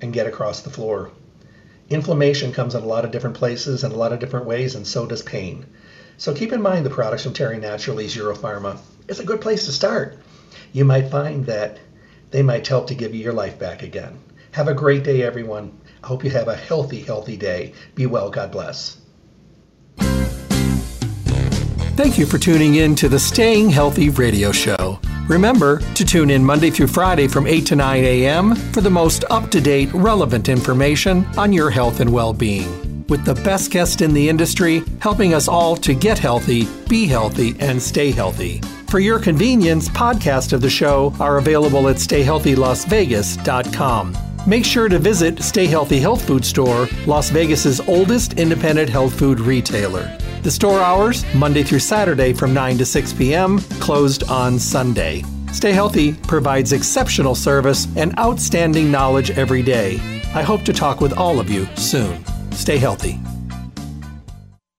[0.02, 1.12] and get across the floor.
[1.88, 4.88] Inflammation comes in a lot of different places and a lot of different ways, and
[4.88, 5.68] so does pain.
[6.18, 9.72] So keep in mind the products from Terry Naturally's EuroPharma is a good place to
[9.72, 10.18] start.
[10.74, 11.78] You might find that
[12.32, 14.18] they might help to give you your life back again.
[14.50, 15.80] Have a great day, everyone.
[16.04, 17.74] I hope you have a healthy, healthy day.
[17.94, 18.32] Be well.
[18.32, 19.05] God bless.
[21.96, 25.00] Thank you for tuning in to the Staying Healthy Radio Show.
[25.28, 28.56] Remember to tune in Monday through Friday from 8 to 9 a.m.
[28.56, 33.06] for the most up to date, relevant information on your health and well being.
[33.08, 37.56] With the best guest in the industry helping us all to get healthy, be healthy,
[37.60, 38.60] and stay healthy.
[38.90, 44.25] For your convenience, podcasts of the show are available at stayhealthylasvegas.com.
[44.48, 49.40] Make sure to visit Stay Healthy Health Food Store, Las Vegas's oldest independent health food
[49.40, 50.16] retailer.
[50.44, 55.24] The store hours, Monday through Saturday from 9 to 6 p.m., closed on Sunday.
[55.52, 59.96] Stay Healthy provides exceptional service and outstanding knowledge every day.
[60.36, 62.24] I hope to talk with all of you soon.
[62.52, 63.20] Stay healthy.